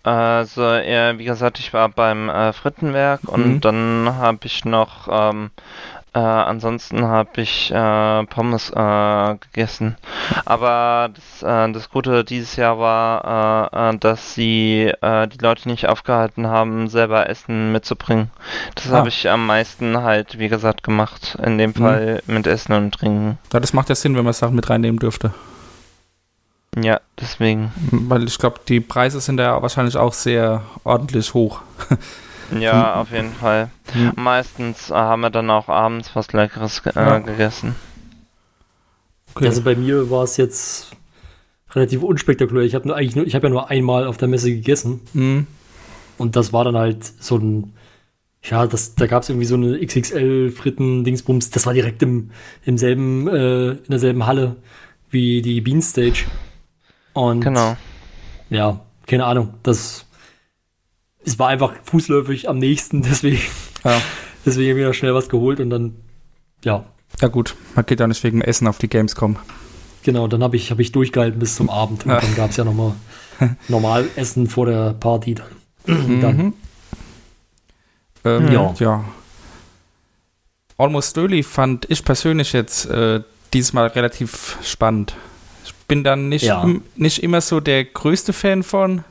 [0.04, 3.62] Also, ja, wie gesagt, ich war beim äh, Frittenwerk und Mhm.
[3.62, 5.52] dann habe ich noch, ähm,
[6.14, 9.96] äh, ansonsten habe ich äh, Pommes äh, gegessen.
[10.46, 15.70] Aber das, äh, das Gute dieses Jahr war, äh, äh, dass sie äh, die Leute
[15.70, 18.30] nicht aufgehalten haben, selber Essen mitzubringen.
[18.76, 18.98] Das Ah.
[18.98, 21.38] habe ich am meisten halt, wie gesagt, gemacht.
[21.44, 21.76] In dem Mhm.
[21.76, 23.38] Fall mit Essen und Trinken.
[23.54, 25.34] Ja, das macht ja Sinn, wenn man Sachen mit reinnehmen dürfte.
[26.78, 27.72] Ja, deswegen.
[27.92, 31.62] Weil ich glaube, die Preise sind ja wahrscheinlich auch sehr ordentlich hoch.
[32.60, 33.70] Ja, auf jeden Fall.
[33.94, 34.12] Mhm.
[34.16, 37.20] Meistens äh, haben wir dann auch abends was Leckeres äh, Ja.
[37.20, 37.76] gegessen.
[39.34, 39.46] Okay.
[39.48, 40.92] Also bei mir war es jetzt
[41.72, 42.64] relativ unspektakulär.
[42.66, 45.48] Ich habe nur eigentlich nur, ich habe ja nur einmal auf der Messe gegessen Mhm.
[46.18, 47.74] und das war dann halt so ein,
[48.44, 51.50] ja, das, da gab es irgendwie so eine XXL Fritten Dingsbums.
[51.52, 52.32] Das war direkt im,
[52.66, 54.58] im selben, äh, in derselben Halle
[55.12, 56.26] wie die Bean Stage.
[57.14, 57.78] Und Genau.
[58.50, 59.54] ja, keine Ahnung.
[59.64, 60.06] Das
[61.26, 63.42] es war einfach fußläufig am nächsten, deswegen,
[63.84, 64.02] Ja.
[64.46, 65.96] deswegen habe ich mir schnell was geholt und dann,
[66.64, 66.86] ja,
[67.22, 69.38] ja gut, man geht ja nicht wegen Essen auf die Gamescom.
[70.04, 72.06] Genau, dann habe ich, hab ich durchgehalten bis zum Abend.
[72.06, 72.20] Und Ja.
[72.22, 72.94] dann gab es ja nochmal
[73.68, 75.48] normal Essen vor der Party dann.
[76.22, 76.38] dann.
[76.38, 76.54] Mhm.
[78.24, 78.74] Ähm, Ja.
[78.80, 79.06] ja.
[80.78, 83.22] Almost Daily fand ich persönlich jetzt äh,
[83.54, 85.16] diesmal relativ spannend.
[85.66, 86.68] Ich bin dann nicht, Ja.
[86.96, 89.04] nicht immer so der größte Fan von,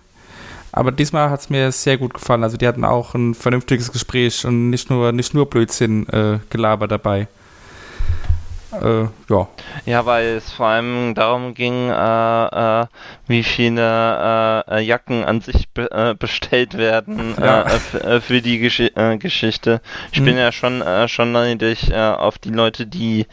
[0.73, 2.43] aber diesmal hat es mir sehr gut gefallen.
[2.45, 6.87] Also die hatten auch ein vernünftiges Gespräch und nicht nur, nicht nur Blödsinn äh, Gelaber
[6.89, 7.29] dabei.
[8.73, 9.49] Äh, ja.
[9.85, 12.87] Ja, weil es vor allem darum ging, äh, äh,
[13.27, 13.83] wie viele
[14.69, 17.67] äh, äh, Jacken an sich be äh, bestellt werden Ja.
[18.21, 18.81] für die Gesch
[19.19, 19.81] Geschichte.
[20.13, 20.25] Ich Mhm.
[20.25, 23.27] bin ja schon äh, schon neidisch äh, auf die Leute, die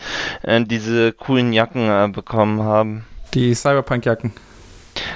[0.44, 3.06] diese coolen Jacken bekommen haben.
[3.36, 4.34] Die Cyberpunk-Jacken.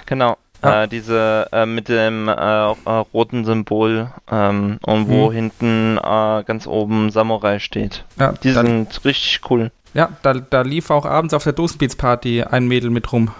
[0.06, 0.38] Genau.
[0.64, 0.84] Ja.
[0.84, 2.74] Äh, diese äh, mit dem äh, äh,
[3.14, 5.34] roten Symbol ähm, und wo Mhm.
[5.34, 8.06] hinten äh, ganz oben Samurai steht.
[8.20, 9.72] Ja, Die da, sind richtig cool.
[9.94, 13.32] ja da, da lief auch abends auf der Dosenbeats-Party ein Mädel mit rum.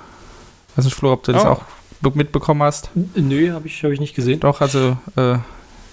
[0.76, 1.50] Weiß nicht, Flo, ob du das Oh.
[1.50, 1.62] auch
[2.02, 2.90] be- mitbekommen hast.
[3.16, 4.40] Nö, habe ich, hab ich nicht gesehen.
[4.40, 5.34] Doch, also äh,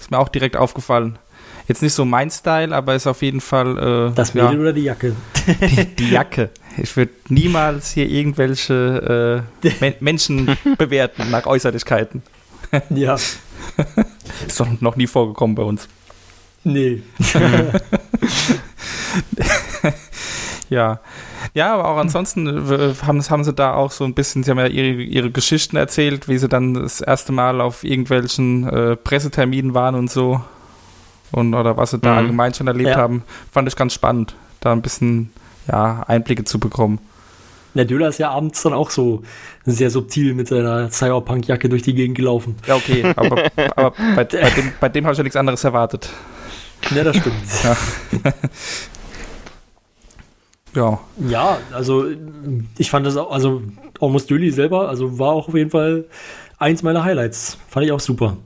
[0.00, 1.18] ist mir auch direkt aufgefallen.
[1.66, 4.72] Jetzt nicht so mein Style, aber ist auf jeden Fall äh, Das ja, Mädel oder
[4.72, 5.14] die Jacke?
[5.98, 6.48] die Jacke.
[6.80, 12.22] Ich würde niemals hier irgendwelche äh, Men Menschen bewerten nach Äußerlichkeiten.
[12.90, 13.14] ja,
[14.46, 15.88] Ist doch noch nie vorgekommen bei uns.
[16.64, 17.02] nee.
[20.70, 21.00] Ja.
[21.54, 22.46] Ja, aber auch ansonsten
[23.06, 26.28] haben, haben sie da auch so ein bisschen, sie haben ja ihre, ihre Geschichten erzählt,
[26.28, 30.42] wie sie dann das erste Mal auf irgendwelchen äh, Presseterminen waren und so.
[31.32, 32.18] Und oder was sie da Mhm.
[32.18, 32.96] allgemein schon erlebt Ja.
[32.96, 33.22] haben.
[33.50, 35.30] Fand ich ganz spannend, da ein bisschen
[35.68, 36.98] ja, Einblicke zu bekommen.
[37.74, 39.22] Der Döler ist ja abends dann auch so
[39.64, 42.56] sehr subtil mit seiner Cyberpunk-Jacke durch die Gegend gelaufen.
[42.66, 46.10] Ja, okay, aber, aber bei, bei dem, bei dem habe ich ja nichts anderes erwartet.
[46.94, 47.36] Ja, das stimmt.
[50.74, 50.98] Ja.
[51.18, 51.28] ja.
[51.28, 52.06] Ja, also
[52.76, 53.62] ich fand das auch, also
[54.00, 56.04] Almost Döli selber, also war auch auf jeden Fall
[56.58, 57.58] eins meiner Highlights.
[57.68, 58.36] Fand ich auch super.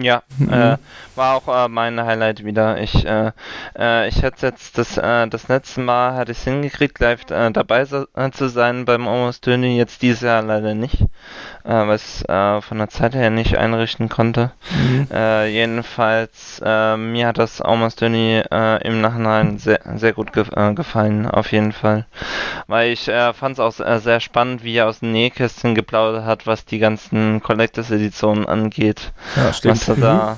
[0.00, 0.52] Ja, Mhm.
[0.52, 0.76] äh,
[1.14, 2.80] war auch äh, mein Highlight wieder.
[2.80, 3.30] Ich, äh,
[3.78, 7.50] äh, ich hätte jetzt das, äh, das letzte Mal hatte ich es hingekriegt, live äh,
[7.52, 11.04] dabei so, zu sein beim Almost Döni, jetzt dieses Jahr leider nicht,
[11.64, 14.52] äh, es äh, von der Zeit her nicht einrichten konnte.
[14.70, 15.08] Mhm.
[15.12, 20.44] Äh, jedenfalls, äh, mir hat das Almost Döni äh, im Nachhinein sehr, sehr gut ge
[20.54, 22.06] äh, gefallen, auf jeden Fall.
[22.66, 26.64] Weil ich fand es auch sehr spannend, wie er aus dem Nähkästchen geplaudert hat, was
[26.64, 29.88] die ganzen Collectors Editionen angeht ja, stimmt.
[29.88, 30.36] was er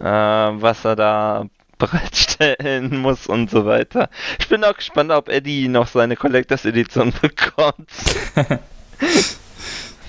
[0.00, 1.44] da, äh, was er da
[1.78, 4.08] bereitstellen muss und so weiter.
[4.38, 7.90] Ich bin auch gespannt, ob Eddie noch seine Collectors Edition bekommt.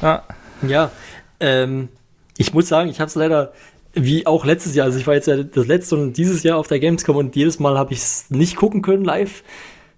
[0.02, 0.24] Ja.
[0.68, 0.92] Ja,
[1.40, 1.90] ähm,
[2.38, 3.54] ich muss sagen, ich habe es leider,
[3.94, 6.68] wie auch letztes Jahr, also ich war jetzt ja das letzte und dieses Jahr auf
[6.68, 9.44] der Gamescom und jedes Mal habe ich es nicht gucken können live,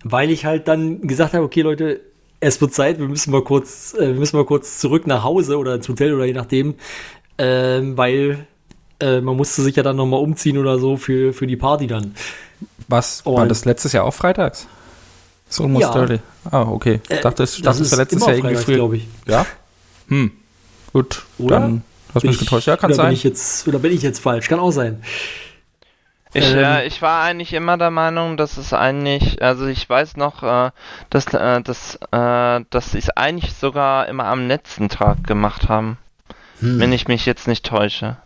[0.04, 2.02] weil ich halt dann gesagt habe, okay Leute,
[2.40, 5.58] es wird Zeit, wir müssen mal kurz, äh, wir müssen mal kurz zurück nach Hause
[5.58, 6.76] oder ins Hotel oder je nachdem,
[7.38, 8.46] ähm, weil
[9.00, 12.14] äh, man musste sich ja dann nochmal umziehen oder so für, für die Party dann.
[12.88, 14.68] Was, Oh, war das letztes Jahr auch freitags?
[15.50, 15.96] So almost Ja.
[15.96, 16.20] early.
[16.50, 17.00] Ah, okay.
[17.06, 18.76] Ich Äh, dachte, das, dachte, das war letztes Jahr irgendwie freitags, früher.
[18.76, 19.08] glaube ich.
[19.28, 19.46] Ja?
[20.08, 20.32] Hm.
[20.94, 21.60] Gut, Oder?
[21.60, 21.84] dann
[22.14, 22.68] hast du mich ich- getäuscht.
[22.68, 23.06] Ja, kann oder sein.
[23.08, 24.48] Bin ich jetzt, oder bin ich jetzt falsch?
[24.48, 25.02] Kann auch sein.
[26.34, 26.58] Ich, Ähm.
[26.58, 30.72] äh, ich war eigentlich immer der Meinung, dass es eigentlich, also ich weiß noch, äh,
[31.10, 35.98] dass, äh, dass, äh, dass sie es eigentlich sogar immer am letzten Tag gemacht haben.
[36.60, 36.80] Hm.
[36.80, 38.18] Wenn ich mich jetzt nicht täusche.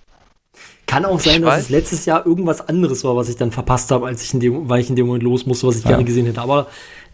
[0.88, 3.52] Kann auch Ich sein, dass weiß- es letztes Jahr irgendwas anderes war, was ich dann
[3.52, 5.84] verpasst habe, als ich in dem, weil ich in dem Moment los musste, was ich
[5.84, 5.90] Ja.
[5.92, 6.42] gerne gesehen hätte.
[6.42, 6.68] Aber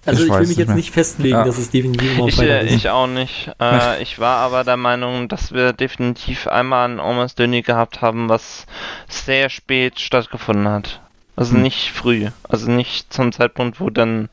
[0.08, 0.76] also Ich ich, will mich jetzt mehr.
[0.76, 1.43] nicht festlegen, Ja.
[1.43, 2.74] dass es definitiv immer Ich, Freitag äh, ist.
[2.76, 3.51] ich auch nicht.
[3.60, 8.30] Äh, ich war aber der Meinung, dass wir definitiv einmal ein Almost Dönny gehabt haben,
[8.30, 8.66] was
[9.10, 11.01] sehr spät stattgefunden hat.
[11.36, 11.62] Also Hm.
[11.62, 12.30] nicht früh.
[12.49, 14.30] Also nicht zum Zeitpunkt, wo dann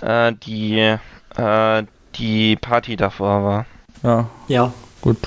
[0.00, 0.96] äh, die,
[1.36, 1.82] äh,
[2.14, 3.66] die Party davor war.
[4.02, 5.18] Ja, Ja, gut.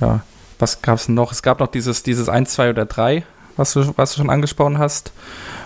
[0.00, 0.20] Ja.
[0.58, 1.32] Was gab's denn noch?
[1.32, 3.24] Es gab noch dieses, dieses 1, 2 oder 3,
[3.56, 5.12] was du, was du schon angesprochen hast.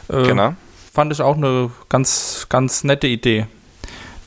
[0.09, 0.55] Äh, Genau.
[0.97, 3.47] Fand ich auch eine ganz, ganz nette Idee.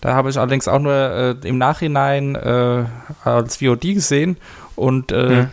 [0.01, 2.86] Da habe ich allerdings auch nur äh, im Nachhinein äh,
[3.24, 4.38] als VOD gesehen
[4.76, 5.49] und äh, Mhm.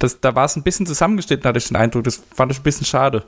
[0.00, 2.02] das, da war es ein bisschen zusammengeschnitten, hatte ich den Eindruck.
[2.02, 3.22] Das fand ich ein bisschen schade.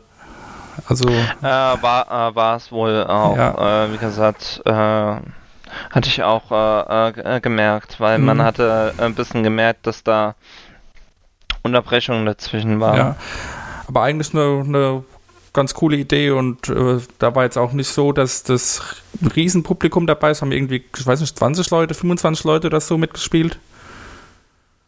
[0.89, 3.85] Also, Äh, war, äh, war es wohl auch, Ja.
[3.85, 6.49] äh, wie gesagt, hatte ich auch
[7.15, 8.25] ge- gemerkt, weil Mhm.
[8.25, 10.35] man hatte ein bisschen gemerkt, dass da
[11.63, 12.97] Unterbrechungen dazwischen waren.
[12.97, 13.17] ja.
[13.87, 15.05] Aber eigentlich eine, eine
[15.59, 18.81] ganz coole Idee und äh, da war jetzt auch nicht so, dass das
[19.35, 20.41] Riesenpublikum dabei ist.
[20.41, 23.59] Haben irgendwie, ich weiß nicht, 20 Leute, 25 Leute oder so mitgespielt.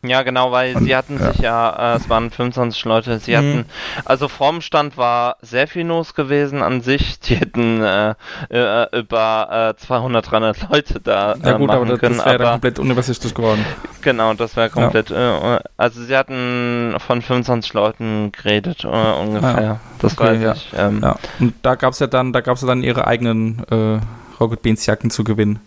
[0.03, 1.30] Ja, genau, weil Und- sie hatten ja.
[1.30, 3.36] sich ja, äh, es waren 25 Leute, sie Mhm.
[3.36, 3.64] hatten,
[4.07, 8.14] also vorm Stand war sehr viel los gewesen an sich, die hätten äh,
[8.48, 12.24] äh, über äh, 200, 300 Leute da Ja äh, gut, aber machen das, können, das
[12.24, 13.62] wäre dann aber komplett unübersichtlich geworden.
[14.01, 20.14] genau, das wäre komplett, äh, also sie hatten von 25 Leuten geredet, äh, ungefähr, das
[20.18, 20.53] Okay, weiß ja.
[20.55, 20.70] ich.
[20.78, 21.16] Ähm, Ja.
[21.40, 24.01] Und da gab es ja dann, da gab es ja dann ihre eigenen äh,
[24.40, 25.61] Rocket Beans Jacken zu gewinnen.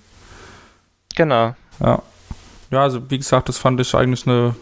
[1.16, 1.54] Genau.
[1.80, 2.02] Ja.
[2.72, 4.56] Ja, also wie gesagt, das fand ich eigentlich eine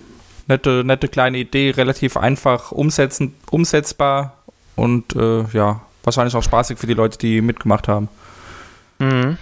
[0.47, 4.34] nette, nette kleine Idee, relativ einfach umsetzen, umsetzbar
[4.76, 8.10] und äh, ja, wahrscheinlich auch spaßig für die Leute, die mitgemacht haben.
[8.99, 9.38] Mhm.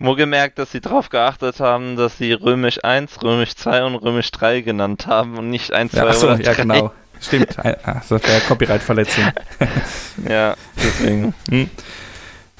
[0.00, 4.30] Wo gemerkt, dass sie darauf geachtet haben, dass sie Römisch 1, Römisch 2 und Römisch
[4.30, 6.42] 3 genannt haben und nicht 1, 2 Ja, achso, oder 3.
[6.44, 6.92] ja genau.
[7.20, 9.24] Stimmt, Ein- ah, das wäre Copyright-Verletzung.
[10.28, 11.34] Ja, deswegen.
[11.48, 11.70] Hm.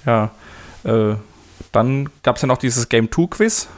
[0.07, 0.31] Ja.
[0.85, 1.14] Äh,
[1.73, 3.69] dann gab es ja noch dieses Game 2 Quiz.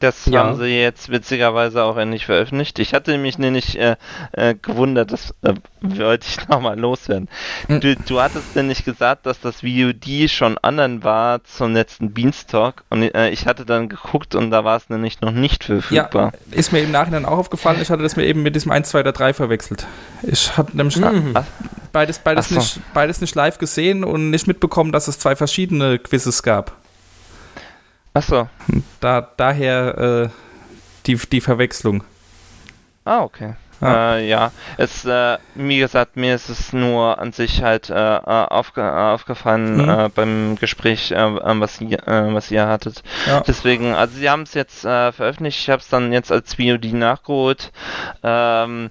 [0.00, 0.44] Das Ja.
[0.44, 2.78] haben sie jetzt witzigerweise auch endlich veröffentlicht.
[2.78, 3.96] Ich hatte mich nämlich äh,
[4.30, 7.28] äh, gewundert, das äh, wollte ich nochmal loswerden.
[7.66, 7.80] Hm.
[7.80, 13.02] Du, du hattest nämlich gesagt, dass das VOD schon anderen war zum letzten Beanstalk und
[13.02, 16.32] äh, ich hatte dann geguckt und da war es nämlich noch nicht verfügbar.
[16.52, 17.80] Ja, ist mir im Nachhinein auch aufgefallen.
[17.82, 19.84] Ich hatte das mir eben mit diesem 1, 2 oder 3 verwechselt.
[20.22, 21.34] Ich hatte nämlich Mhm.
[21.92, 22.54] beides, beides, Ach so.
[22.60, 26.76] nicht, beides nicht live gesehen und nicht mitbekommen, dass es zwei verschiedene Quizzes gab.
[28.14, 28.48] Achso.
[29.00, 30.28] Da, daher äh,
[31.06, 32.04] die, die Verwechslung.
[33.04, 33.54] Ah, okay.
[33.80, 34.16] Ja.
[34.16, 38.20] Äh, ja, es, äh, wie gesagt, mir ist es nur an sich halt äh, äh,
[38.20, 39.88] aufge äh, aufgefallen Mhm.
[39.88, 43.04] äh, beim Gespräch, was, ihr, was ihr hattet.
[43.28, 43.40] Ja.
[43.42, 47.70] Deswegen, also sie haben es jetzt veröffentlicht, ich habe es dann jetzt als VOD nachgeholt.
[48.24, 48.90] Ähm,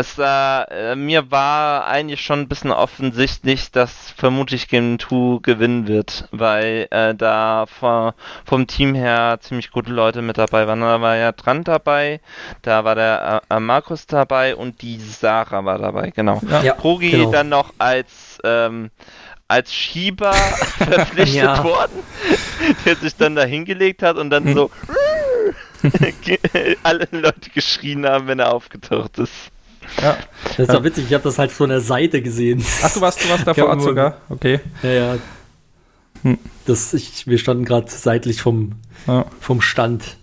[0.00, 6.28] es äh, mir war eigentlich schon ein bisschen offensichtlich, dass vermutlich Game 2 gewinnen wird,
[6.32, 10.80] weil äh, da vor, vom Team her ziemlich gute Leute mit dabei waren.
[10.80, 12.20] Da war ja Trant dabei,
[12.62, 16.40] da war der äh, Markus dabei und die Sarah war dabei, genau.
[16.50, 17.30] Ja, ja Progi genau.
[17.30, 18.90] dann noch als ähm,
[19.48, 20.32] als Schieber
[20.78, 21.64] verpflichtet Ja.
[21.64, 22.02] worden,
[22.84, 24.54] der sich dann da hingelegt hat und dann Hm.
[24.54, 24.70] so
[26.82, 29.50] alle Leute geschrien haben, wenn er aufgetaucht ist.
[30.02, 30.16] Ja.
[30.56, 32.64] Das ist doch witzig, ich habe das halt von der Seite gesehen.
[32.82, 34.16] Ach, du warst, du warst da vor Ort sogar?
[34.28, 34.60] Okay.
[34.82, 35.14] Ja, ja.
[36.22, 36.38] Hm.
[36.66, 38.72] Das, ich, wir standen gerade seitlich vom,
[39.06, 39.24] Ja.
[39.40, 40.16] vom Stand.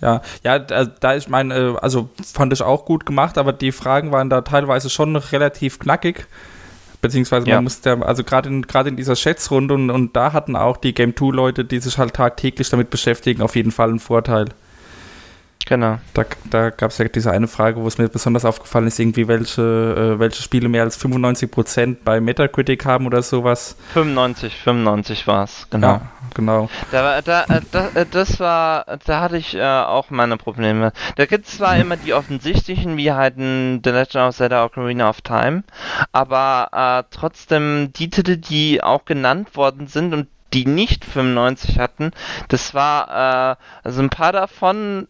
[0.00, 3.72] Ja, ja, da, da ich meine, äh, also fand ich auch gut gemacht, aber die
[3.72, 6.26] Fragen waren da teilweise schon relativ knackig.
[7.00, 7.56] Beziehungsweise Ja.
[7.56, 10.76] man musste, ja- also gerade in, gerade in dieser Schätzrunde und, und da hatten auch
[10.76, 14.46] die Game 2 Leute, die sich halt tagtäglich damit beschäftigen, auf jeden Fall einen Vorteil.
[15.66, 15.98] Genau.
[16.14, 19.28] Da, da gab es ja diese eine Frage, wo es mir besonders aufgefallen ist, irgendwie
[19.28, 23.76] welche, äh, welche Spiele mehr als 95% bei Metacritic haben oder sowas.
[23.92, 25.86] 95, 95 war es, genau.
[25.86, 26.00] Ja,
[26.34, 26.70] genau.
[26.90, 30.92] Da, da, äh, da, äh, das war, da hatte ich äh, auch meine Probleme.
[31.16, 35.10] Da gibt es zwar immer die offensichtlichen, wie halt ein The Legend of Zelda Ocarina
[35.10, 35.64] of Time,
[36.12, 42.12] aber äh, trotzdem die Titel, die auch genannt worden sind und die nicht 95 hatten,
[42.48, 45.06] das war, also ein paar davon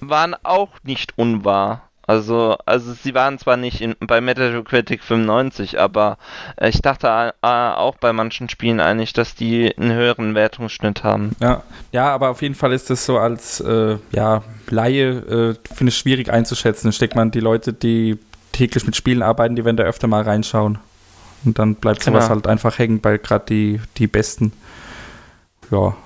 [0.00, 1.82] waren auch nicht unwahr.
[2.08, 6.18] Also, also sie waren zwar nicht in, bei Metacritic 95, aber
[6.56, 7.08] äh, ich dachte
[7.42, 11.34] äh, auch bei manchen Spielen eigentlich, dass die einen höheren Wertungsschnitt haben.
[11.40, 15.88] Ja, ja, aber auf jeden Fall ist das so als äh, ja, Laie, äh, finde
[15.90, 16.92] ich schwierig einzuschätzen.
[16.92, 18.18] Steckt man die Leute, die
[18.52, 20.78] täglich mit Spielen arbeiten, die werden da öfter mal reinschauen.
[21.44, 22.36] Und dann bleibt sowas Genau.
[22.36, 24.52] halt einfach hängen bei gerade die, die Besten.
[25.72, 25.96] Ja.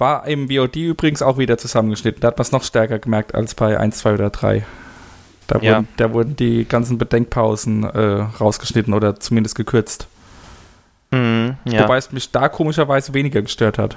[0.00, 2.20] War im VOD übrigens auch wieder zusammengeschnitten.
[2.22, 4.64] Da hat man es noch stärker gemerkt als bei 1, 2 oder 3.
[5.46, 5.76] Da, Ja.
[5.76, 7.98] wurden, da wurden die ganzen Bedenkpausen äh,
[8.40, 10.08] rausgeschnitten oder zumindest gekürzt.
[11.10, 11.82] Mhm, ja.
[11.82, 13.96] Wobei es mich da komischerweise weniger gestört hat.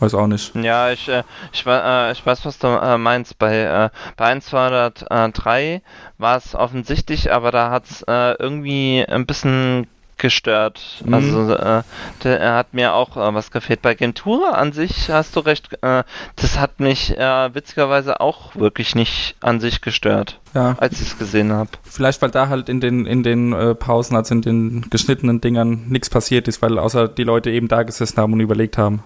[0.00, 0.54] Weiß auch nicht.
[0.54, 3.38] Ja, ich, äh, ich, äh, ich weiß, was du äh, meinst.
[3.38, 3.88] Bei, äh,
[4.18, 5.80] bei 1, 203
[6.18, 9.86] war es offensichtlich, aber da hat es äh, irgendwie ein bisschen
[10.18, 10.80] gestört.
[11.04, 11.14] Mhm.
[11.14, 11.82] Also, äh,
[12.24, 13.82] der, er hat mir auch äh, was gefehlt.
[13.82, 16.04] Bei Tour an sich hast du recht, äh,
[16.36, 20.74] das hat mich äh, witzigerweise auch wirklich nicht an sich gestört, Ja.
[20.78, 21.70] als ich es gesehen habe.
[21.82, 25.84] Vielleicht, weil da halt in den, in den äh, Pausen, also in den geschnittenen Dingern,
[25.88, 29.02] nichts passiert ist, weil außer die Leute eben da gesessen haben und überlegt haben.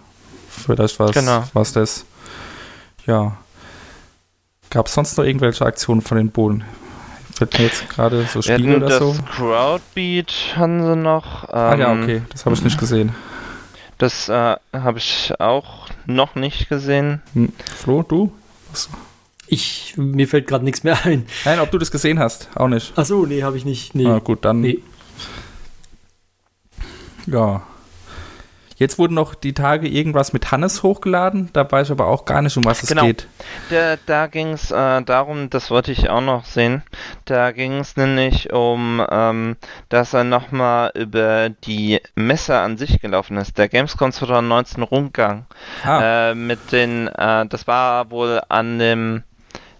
[0.48, 1.44] Vielleicht war es Genau.
[1.72, 2.04] das.
[3.06, 3.36] Ja.
[4.70, 6.64] Gab es sonst noch irgendwelche Aktionen von den Bullen?
[7.40, 9.16] Fällt mir jetzt gerade so Spiele hatten oder das so?
[9.34, 11.44] Crowdbeat hatten sie noch.
[11.44, 13.14] Ähm, ah ja, okay, das habe ich nicht gesehen.
[13.96, 17.22] Das äh, habe ich auch noch nicht gesehen.
[17.32, 17.50] Hm.
[17.64, 18.30] Flo, du?
[18.70, 18.90] Was?
[19.46, 21.24] Ich, mir fällt gerade nichts mehr ein.
[21.46, 22.92] Nein, ob du das gesehen hast, auch nicht.
[22.96, 23.94] Ach so, nee, habe ich nicht.
[23.94, 24.06] Nee.
[24.06, 24.60] Ah, gut, dann.
[24.60, 24.80] Nee.
[27.24, 27.62] Ja.
[28.80, 31.50] Jetzt wurden noch die Tage irgendwas mit Hannes hochgeladen.
[31.52, 33.02] Da weiß ich aber auch gar nicht, um was es Genau.
[33.04, 33.26] geht.
[33.68, 36.82] Da, da ging es äh, darum, das wollte ich auch noch sehen.
[37.26, 39.56] Da ging es nämlich um, ähm,
[39.90, 43.58] dass er nochmal über die Messe an sich gelaufen ist.
[43.58, 45.44] Der Gamescom 2019 Rundgang.
[45.84, 49.24] Ah, Äh, mit den, äh, das war wohl an dem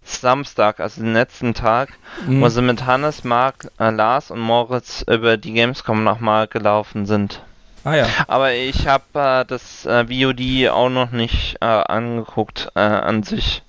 [0.03, 1.89] Samstag, also den letzten Tag,
[2.27, 2.43] mh.
[2.45, 7.41] wo sie mit Hannes, Marc, äh, Lars und Moritz über die Gamescom nochmal gelaufen sind.
[7.85, 8.07] Ah ja.
[8.29, 13.63] Aber ich habe äh, das äh, VOD auch noch nicht äh, angeguckt äh, an sich.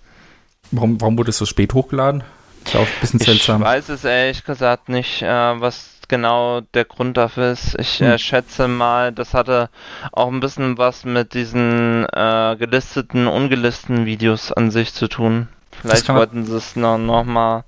[0.72, 2.24] Warum, warum wurde es so spät hochgeladen?
[2.66, 3.62] Ist ja auch ein bisschen Ich seltsam.
[3.62, 5.28] weiß es ehrlich gesagt nicht, äh,
[5.62, 7.76] was genau der Grund dafür ist.
[7.80, 8.08] Ich Hm.
[8.08, 9.70] äh, schätze mal, das hatte
[10.12, 15.48] auch ein bisschen was mit diesen äh, gelisteten, ungelisteten Videos an sich zu tun.
[15.82, 17.64] Vielleicht wollten sie es noch, noch mal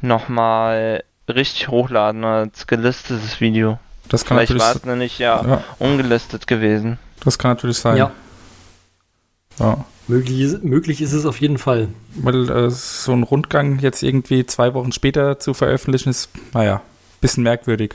[0.00, 3.78] noch mal richtig hochladen als gelistetes Video.
[4.10, 6.98] Das kann Vielleicht natürlich, war es nämlich ja, ja, ungelistet gewesen.
[7.24, 7.96] das kann natürlich sein.
[7.96, 8.10] Ja,
[9.58, 9.84] Ja.
[10.08, 11.88] möglich ist, möglich ist es auf jeden Fall.
[12.16, 16.82] Weil äh, so ein Rundgang jetzt irgendwie zwei Wochen später zu veröffentlichen ist, naja,
[17.22, 17.94] bisschen merkwürdig.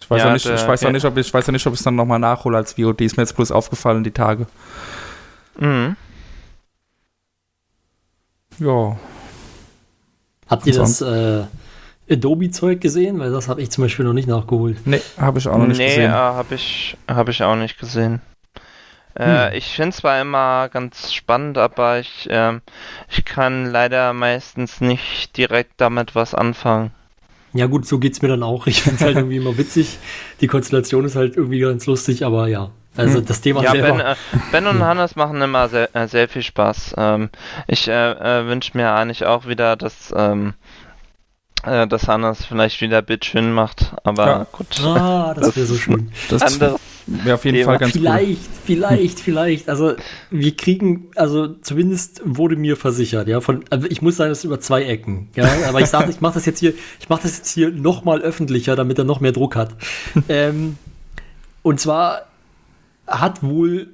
[0.00, 0.92] Ich weiß Ja, auch nicht, der- ich weiß auch ja.
[0.92, 3.00] nicht, ob ich, ich weiß auch nicht, ob ich es dann nochmal nachhole als VOD.
[3.04, 4.46] Ist mir jetzt bloß aufgefallen die Tage.
[5.58, 5.96] Mhm.
[8.58, 8.96] Ja.
[10.48, 11.44] Habt ihr Und das äh,
[12.10, 13.18] Adobe-Zeug gesehen?
[13.18, 14.78] Weil das habe ich zum Beispiel noch nicht nachgeholt.
[14.86, 16.10] Nee, habe ich auch noch nicht nee, gesehen.
[16.10, 18.20] äh, habe ich, hab ich auch nicht gesehen.
[19.14, 19.56] Äh, Hm.
[19.58, 22.62] Ich finde es zwar immer ganz spannend, aber ich, ähm,
[23.10, 26.92] ich kann leider meistens nicht direkt damit was anfangen.
[27.52, 28.66] Ja, gut, so geht's mir dann auch.
[28.66, 29.98] Ich finde es halt irgendwie immer witzig.
[30.40, 32.70] Die Konstellation ist halt irgendwie ganz lustig, aber ja.
[32.96, 33.26] Also Hm.
[33.26, 33.88] das Thema Ja, selber.
[33.88, 34.14] Ben, äh,
[34.50, 36.94] ben und Hannes machen immer sehr, äh, sehr viel Spaß.
[36.96, 37.28] Ähm,
[37.66, 40.54] ich äh, äh, wünsche mir eigentlich auch wieder, dass, ähm,
[41.64, 44.46] äh, dass Hannes vielleicht wieder Bitchin macht, aber Ja.
[44.52, 44.80] gut.
[44.84, 46.10] ah, das wäre so schön.
[46.28, 47.72] Das wäre auf jeden Thema.
[47.72, 48.00] Fall ganz cool.
[48.00, 49.68] vielleicht, vielleicht, vielleicht.
[49.68, 49.94] Also
[50.30, 54.44] wir kriegen, also zumindest wurde mir versichert, ja, von, also ich muss sagen, das ist
[54.44, 57.38] über zwei Ecken, ja, aber ich sage, ich mache das jetzt hier, ich mache das
[57.38, 59.70] jetzt hier noch mal öffentlicher, damit er noch mehr Druck hat.
[60.28, 60.76] ähm,
[61.62, 62.22] und zwar
[63.06, 63.88] hat wohl,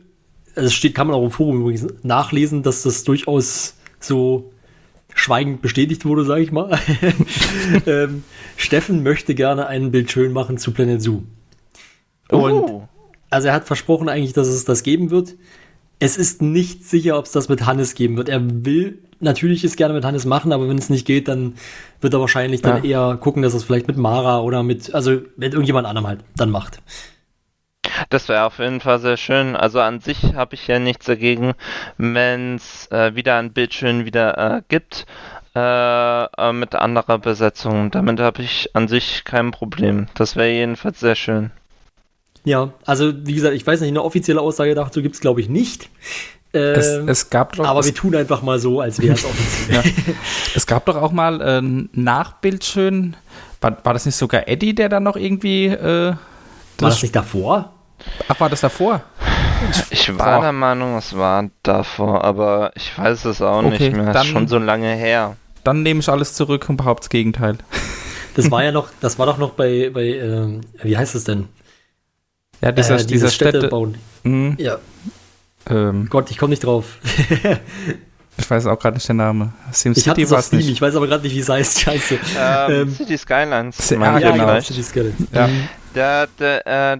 [0.54, 4.52] also es steht, kann man auch im Forum übrigens nachlesen, dass das durchaus so
[5.18, 6.78] schweigend bestätigt wurde, sage ich mal.
[7.86, 8.22] ähm,
[8.56, 11.22] Steffen möchte gerne ein Bild schön machen zu Planet Zoo.
[12.30, 12.82] Und Uh,
[13.30, 15.34] also er hat versprochen eigentlich, dass es das geben wird.
[15.98, 18.28] Es ist nicht sicher, ob es das mit Hannes geben wird.
[18.28, 21.54] Er will natürlich es gerne mit Hannes machen, aber wenn es nicht geht, dann
[22.00, 25.20] wird er wahrscheinlich dann eher gucken, dass er es vielleicht mit Mara oder mit, also
[25.36, 26.80] mit irgendjemand anderem halt dann macht.
[28.10, 29.56] Das wäre auf jeden Fall sehr schön.
[29.56, 31.54] Also an sich habe ich ja nichts dagegen,
[31.96, 35.06] wenn es äh, wieder ein Bitchin wieder äh, gibt.
[35.54, 37.90] Äh, äh, mit anderer Besetzung.
[37.90, 40.06] Damit habe ich an sich kein Problem.
[40.14, 41.50] Das wäre jedenfalls sehr schön.
[42.44, 45.48] Ja, also wie gesagt, ich weiß nicht, eine offizielle Aussage dazu gibt es glaube ich
[45.48, 45.88] nicht.
[46.52, 49.24] Es, Ähm, es, gab doch, aber es, wir tun einfach mal so, als wäre es
[49.24, 49.82] offiziell.
[49.84, 50.14] ja.
[50.54, 53.16] es gab doch auch mal äh, ein Nachbild schön.
[53.60, 55.66] War, war das nicht sogar Eddie, der dann noch irgendwie.
[55.66, 56.18] Äh, War
[56.78, 57.74] das nicht davor?
[58.28, 59.02] Ach, war das davor?
[59.90, 60.42] Ich war Boah.
[60.42, 64.12] der Meinung, es war davor, aber ich weiß es auch Okay, nicht mehr.
[64.12, 65.36] dann- ist schon so lange her.
[65.64, 67.58] Dann nehme ich alles zurück und behaupte das Gegenteil.
[68.36, 71.48] Das war ja noch, das war doch noch bei, bei ähm, wie heißt es denn?
[72.60, 73.58] Ja, dieser, Äh, dieser dieses Städte.
[73.58, 73.98] Städtebauen.
[74.22, 74.78] Mh, Ja,
[75.68, 76.98] ähm, Gott, ich komme nicht drauf.
[78.36, 79.52] ich weiß auch gerade nicht den Namen.
[79.62, 80.68] Ich hatte SimCity es war es nicht.
[80.70, 81.80] ich weiß aber gerade nicht, wie es heißt.
[81.82, 82.18] Scheiße.
[82.38, 83.90] Ähm, Ähm, City Skylines.
[83.90, 84.34] Ja, ich genau.
[84.34, 84.66] vielleicht.
[84.68, 85.28] City Skeletons.
[85.32, 85.46] Ja.
[85.48, 85.68] Mhm.
[85.94, 86.98] Da, da, äh,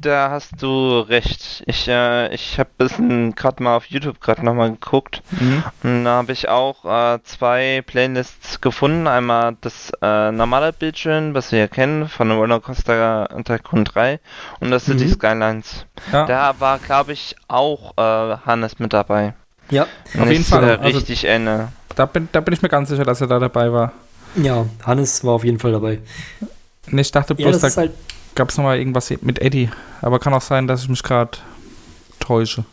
[0.00, 1.62] da hast du recht.
[1.66, 5.22] Ich, äh, ich habe bisschen gerade mal auf YouTube gerade nochmal geguckt.
[5.32, 5.62] Mhm.
[5.82, 9.06] Und da habe ich auch äh, zwei Playlists gefunden.
[9.08, 14.20] Einmal das äh, normale Bildschirm, was wir ja kennen, von Rollercoaster Tycoon 3
[14.60, 15.12] und das City Mhm.
[15.12, 15.86] Skylines.
[16.12, 19.34] Ja, Da war, glaube ich, auch äh, Hannes mit dabei.
[19.70, 21.68] Ja, Wenn Auf jeden Fall, Äh, also- richtig erinnere.
[21.96, 23.92] da, bin, da bin ich mir ganz sicher, dass er da dabei war.
[24.36, 25.98] ja, Hannes war auf jeden Fall dabei.
[26.90, 27.92] Und ich dachte Ja, bloß, das da ist halt,
[28.38, 29.68] gab es nochmal irgendwas mit Eddie.
[30.00, 31.32] Aber kann auch sein, dass ich mich gerade
[32.20, 32.64] täusche.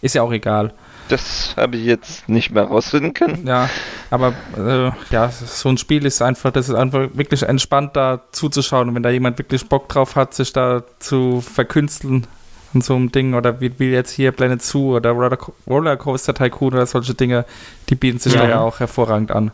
[0.00, 0.72] Ist ja auch egal.
[1.08, 3.46] Das habe ich jetzt nicht mehr rausfinden können.
[3.46, 3.68] Ja,
[4.10, 8.88] aber äh, ja, so ein Spiel ist einfach, das ist einfach wirklich entspannt da zuzuschauen.
[8.88, 12.26] Und wenn da jemand wirklich Bock drauf hat, sich da zu verkünsteln
[12.74, 15.38] an so einem Ding oder wie, wie jetzt hier Planet Zoo oder Roller-
[15.68, 17.44] Rollercoaster Tycoon oder solche Dinge,
[17.90, 18.42] die bieten sich Ja.
[18.42, 19.52] da ja auch hervorragend an.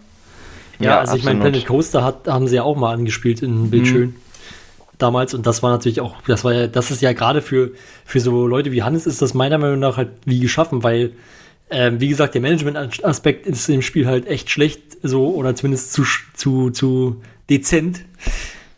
[0.78, 1.52] ja, also ich meine, absolut.
[1.52, 4.14] Planet Coaster hat, haben sie ja auch mal angespielt in Bildschön.
[5.02, 7.70] Damals und das war natürlich auch, das war ja, das ist ja gerade für,
[8.04, 11.12] für so Leute wie Hannes ist das meiner Meinung nach halt wie geschaffen, weil,
[11.70, 16.02] ähm, wie gesagt, der Management-Aspekt ist im Spiel halt echt schlecht, so, oder zumindest zu,
[16.02, 18.02] sch- zu, zu dezent.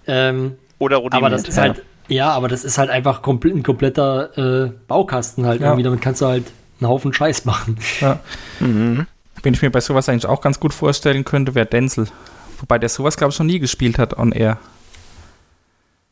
[0.07, 4.66] Ähm, Oder Aber das ist halt, ja, aber das ist halt einfach komple ein kompletter
[4.66, 5.68] äh, Baukasten halt Ja.
[5.68, 5.85] irgendwie.
[5.85, 6.45] Damit kannst du halt
[6.81, 7.79] einen Haufen Scheiß machen.
[8.01, 8.20] Ja.
[8.61, 9.07] Mhm.
[9.43, 12.07] Wen ich mir bei sowas eigentlich auch ganz gut vorstellen könnte, wäre Denzel.
[12.61, 14.59] Wobei der sowas, glaube ich, schon nie gespielt hat on air.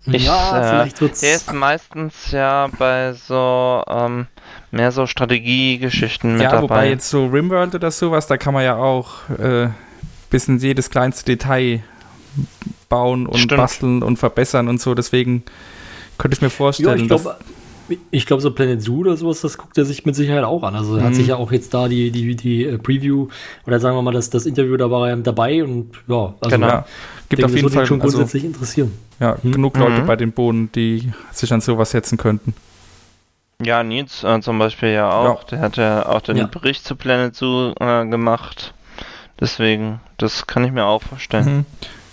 [0.07, 1.21] Ich, ja, äh, vielleicht wird's.
[1.21, 4.27] Der ist meistens ja bei so ähm,
[4.71, 6.63] mehr so Strategiegeschichten mit ja, dabei.
[6.63, 9.69] wobei jetzt so Rimworld oder sowas, da kann man ja auch äh,
[10.31, 11.83] bis in jedes kleinste Detail
[12.89, 13.59] bauen und Stimmt.
[13.61, 14.95] basteln und verbessern und so.
[14.95, 15.43] Deswegen
[16.19, 17.39] könnte ich mir ja, vorstellen, ich dass glaube,
[18.11, 20.77] ich glaube, so Planet Zoo oder sowas, das guckt er sich mit Sicherheit auch an.
[20.77, 21.15] Also er hat Mhm.
[21.17, 23.29] sich ja auch jetzt da die, die, die äh, Preview
[23.67, 26.69] oder sagen wir mal, das, das Interview, da war er dabei und ja, also Genau.
[26.69, 26.87] ja,
[27.31, 28.93] gibt auf jeden Fall schon also, grundsätzlich interessieren.
[29.19, 29.53] ja, Mhm.
[29.53, 30.07] genug Leute Mhm.
[30.07, 32.55] bei den Bohnen, die sich an sowas setzen könnten.
[33.63, 35.45] ja, Nils äh, zum Beispiel ja auch.
[35.45, 36.47] Der hat ja auch den Ja.
[36.47, 38.75] Bericht zu Planet Zoo äh, gemacht.
[39.39, 41.57] Deswegen, das kann ich mir auch vorstellen.
[41.59, 41.67] Mhm.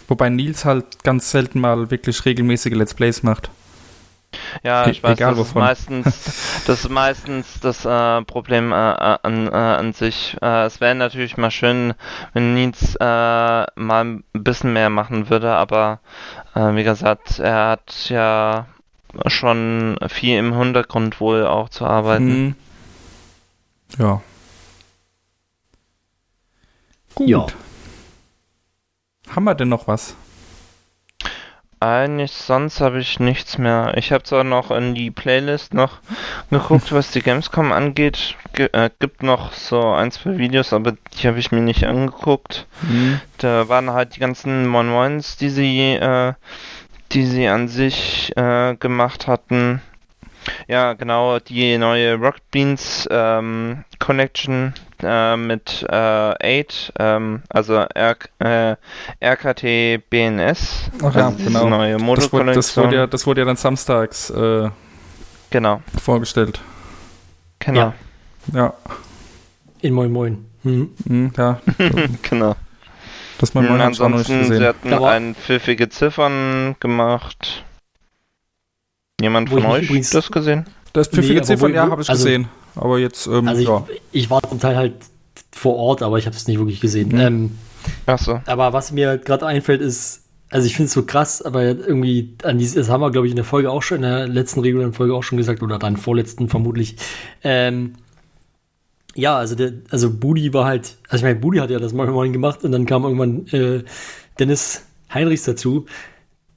[0.07, 3.49] Wobei Nils halt ganz selten mal wirklich regelmäßige Let's Plays macht.
[4.63, 5.63] Ja, E- ich weiß, egal das ist wovon.
[5.63, 10.35] meistens, das ist meistens das äh, Problem äh, äh, an, äh, an sich.
[10.41, 11.93] Äh, es wäre natürlich mal schön,
[12.33, 13.65] wenn Nils äh, mal
[14.05, 15.99] ein bisschen mehr machen würde, aber
[16.55, 18.67] äh, wie gesagt, er hat ja
[19.27, 22.45] schon viel im Hintergrund wohl auch zu arbeiten.
[22.47, 22.55] Mhm.
[23.97, 24.21] Ja.
[27.15, 27.29] Gut.
[27.29, 27.47] Ja.
[29.33, 30.15] Haben wir denn noch was?
[31.79, 33.93] Eigentlich sonst habe ich nichts mehr.
[33.97, 35.99] Ich habe zwar noch in die Playlist noch
[36.49, 38.35] geguckt, was die Gamescom angeht.
[38.53, 42.65] Ge äh, gibt noch so ein, zwei Videos, aber die habe ich mir nicht angeguckt.
[42.81, 43.21] Mhm.
[43.37, 46.33] Da waren halt die ganzen Mon Moins, die sie, äh,
[47.11, 49.81] die sie an sich äh, gemacht hatten.
[50.67, 54.73] Ja, genau, die neue Rocket Beans ähm, Connection
[55.03, 58.75] äh, mit äh, 8, ähm, also R äh,
[59.21, 60.89] RKT BNS.
[61.03, 61.69] Ach ja, also genau.
[61.69, 64.69] neue Das wurde, das, wurde ja, das wurde ja dann samstags äh,
[65.49, 66.59] Genau, vorgestellt.
[67.59, 67.93] genau, Ja.
[68.53, 68.73] Ja,
[69.81, 70.45] In Moin Moin.
[70.63, 70.89] Mhm.
[71.05, 71.59] mhm, ja.
[72.29, 72.55] genau.
[73.39, 77.63] Das auch noch nicht ansonsten, sie hatten Aber- ein pfiffige Ziffern gemacht.
[79.21, 80.65] Jemand von euch das gesehen?
[80.93, 82.49] Das pfiffige Nee, Ziffern, wo- ja, habe ich also- gesehen.
[82.77, 83.87] Aber jetzt, ähm, Also ich, ja.
[84.11, 84.93] ich war zum Teil halt
[85.51, 87.09] vor Ort, aber ich habe es nicht wirklich gesehen.
[87.09, 87.19] Mhm.
[87.19, 87.57] Ähm,
[88.05, 88.41] Achso.
[88.45, 92.57] aber was mir gerade einfällt, ist, also ich finde es so krass, aber irgendwie an
[92.57, 94.93] dieses, das haben wir, glaube ich, in der Folge auch schon, in der letzten regulären
[94.93, 96.95] Folge auch schon gesagt, oder dann vorletzten vermutlich.
[97.43, 97.93] Ähm,
[99.15, 102.33] ja, also der, also Budi war halt, also ich meine, Budi hat ja das Moin
[102.33, 103.83] gemacht und dann kam irgendwann äh,
[104.39, 105.85] Dennis Heinrichs dazu.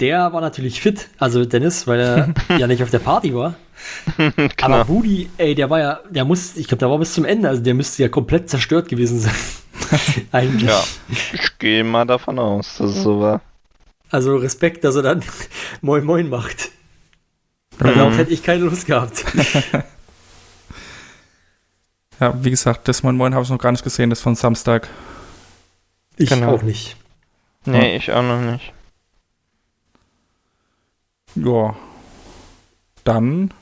[0.01, 3.55] Der war natürlich fit, also Dennis, weil er ja nicht auf der Party war.
[4.63, 7.49] Aber Budi, ey, der war ja, der muss, ich glaube, der war bis zum Ende,
[7.49, 9.35] also der müsste ja komplett zerstört gewesen sein.
[10.33, 10.69] Eigentlich.
[10.71, 10.83] Ja,
[11.33, 13.41] ich gehe mal davon aus, dass es so war.
[14.11, 15.23] Also Respekt, dass er dann
[15.83, 16.71] Moin Moin macht.
[17.79, 19.25] Darauf hätte ich keine Lust gehabt.
[22.19, 24.89] Ja, wie gesagt, das Moin Moin habe ich noch gar nicht gesehen, das von Samstag.
[26.17, 26.55] Ich Genau.
[26.55, 26.97] auch nicht.
[27.65, 28.73] Nee, ich auch noch nicht.
[31.35, 31.75] Ja.
[33.05, 33.53] Dann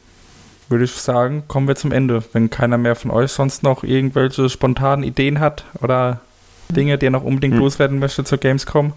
[0.68, 2.22] würde ich sagen, kommen wir zum Ende.
[2.32, 6.20] Wenn keiner mehr von euch sonst noch irgendwelche spontanen Ideen hat oder
[6.68, 7.60] Dinge, die ihr noch unbedingt Hm.
[7.60, 8.92] loswerden möchte zur Gamescom.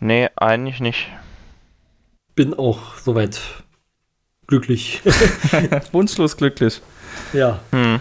[0.00, 1.08] Nee, eigentlich nicht.
[2.36, 3.40] Bin auch soweit
[4.46, 5.02] glücklich.
[5.92, 6.80] Wunschlos glücklich.
[7.32, 7.58] ja.
[7.72, 8.00] Hm.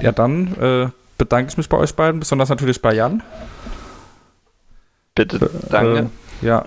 [0.00, 3.22] Ja, dann äh, bedanke ich mich bei euch beiden, besonders natürlich bei Jan.
[5.14, 6.10] Bitte, danke.
[6.42, 6.64] Äh, ja.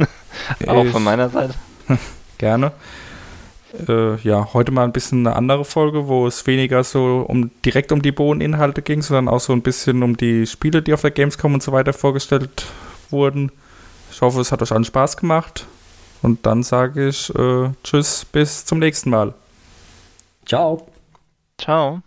[0.67, 1.53] Auch von meiner Seite.
[2.37, 2.71] Gerne.
[3.87, 7.91] Äh, ja, heute mal ein bisschen eine andere Folge, wo es weniger so um direkt
[7.91, 11.11] um die Bohneninhalte ging, sondern auch so ein bisschen um die Spiele, die auf der
[11.11, 12.65] Gamescom und so weiter vorgestellt
[13.09, 13.51] wurden.
[14.11, 15.65] Ich hoffe, es hat euch allen Spaß gemacht.
[16.21, 19.33] Und dann sage ich äh, Tschüss, bis zum nächsten Mal.
[20.45, 20.87] Ciao.
[21.57, 22.01] Ciao.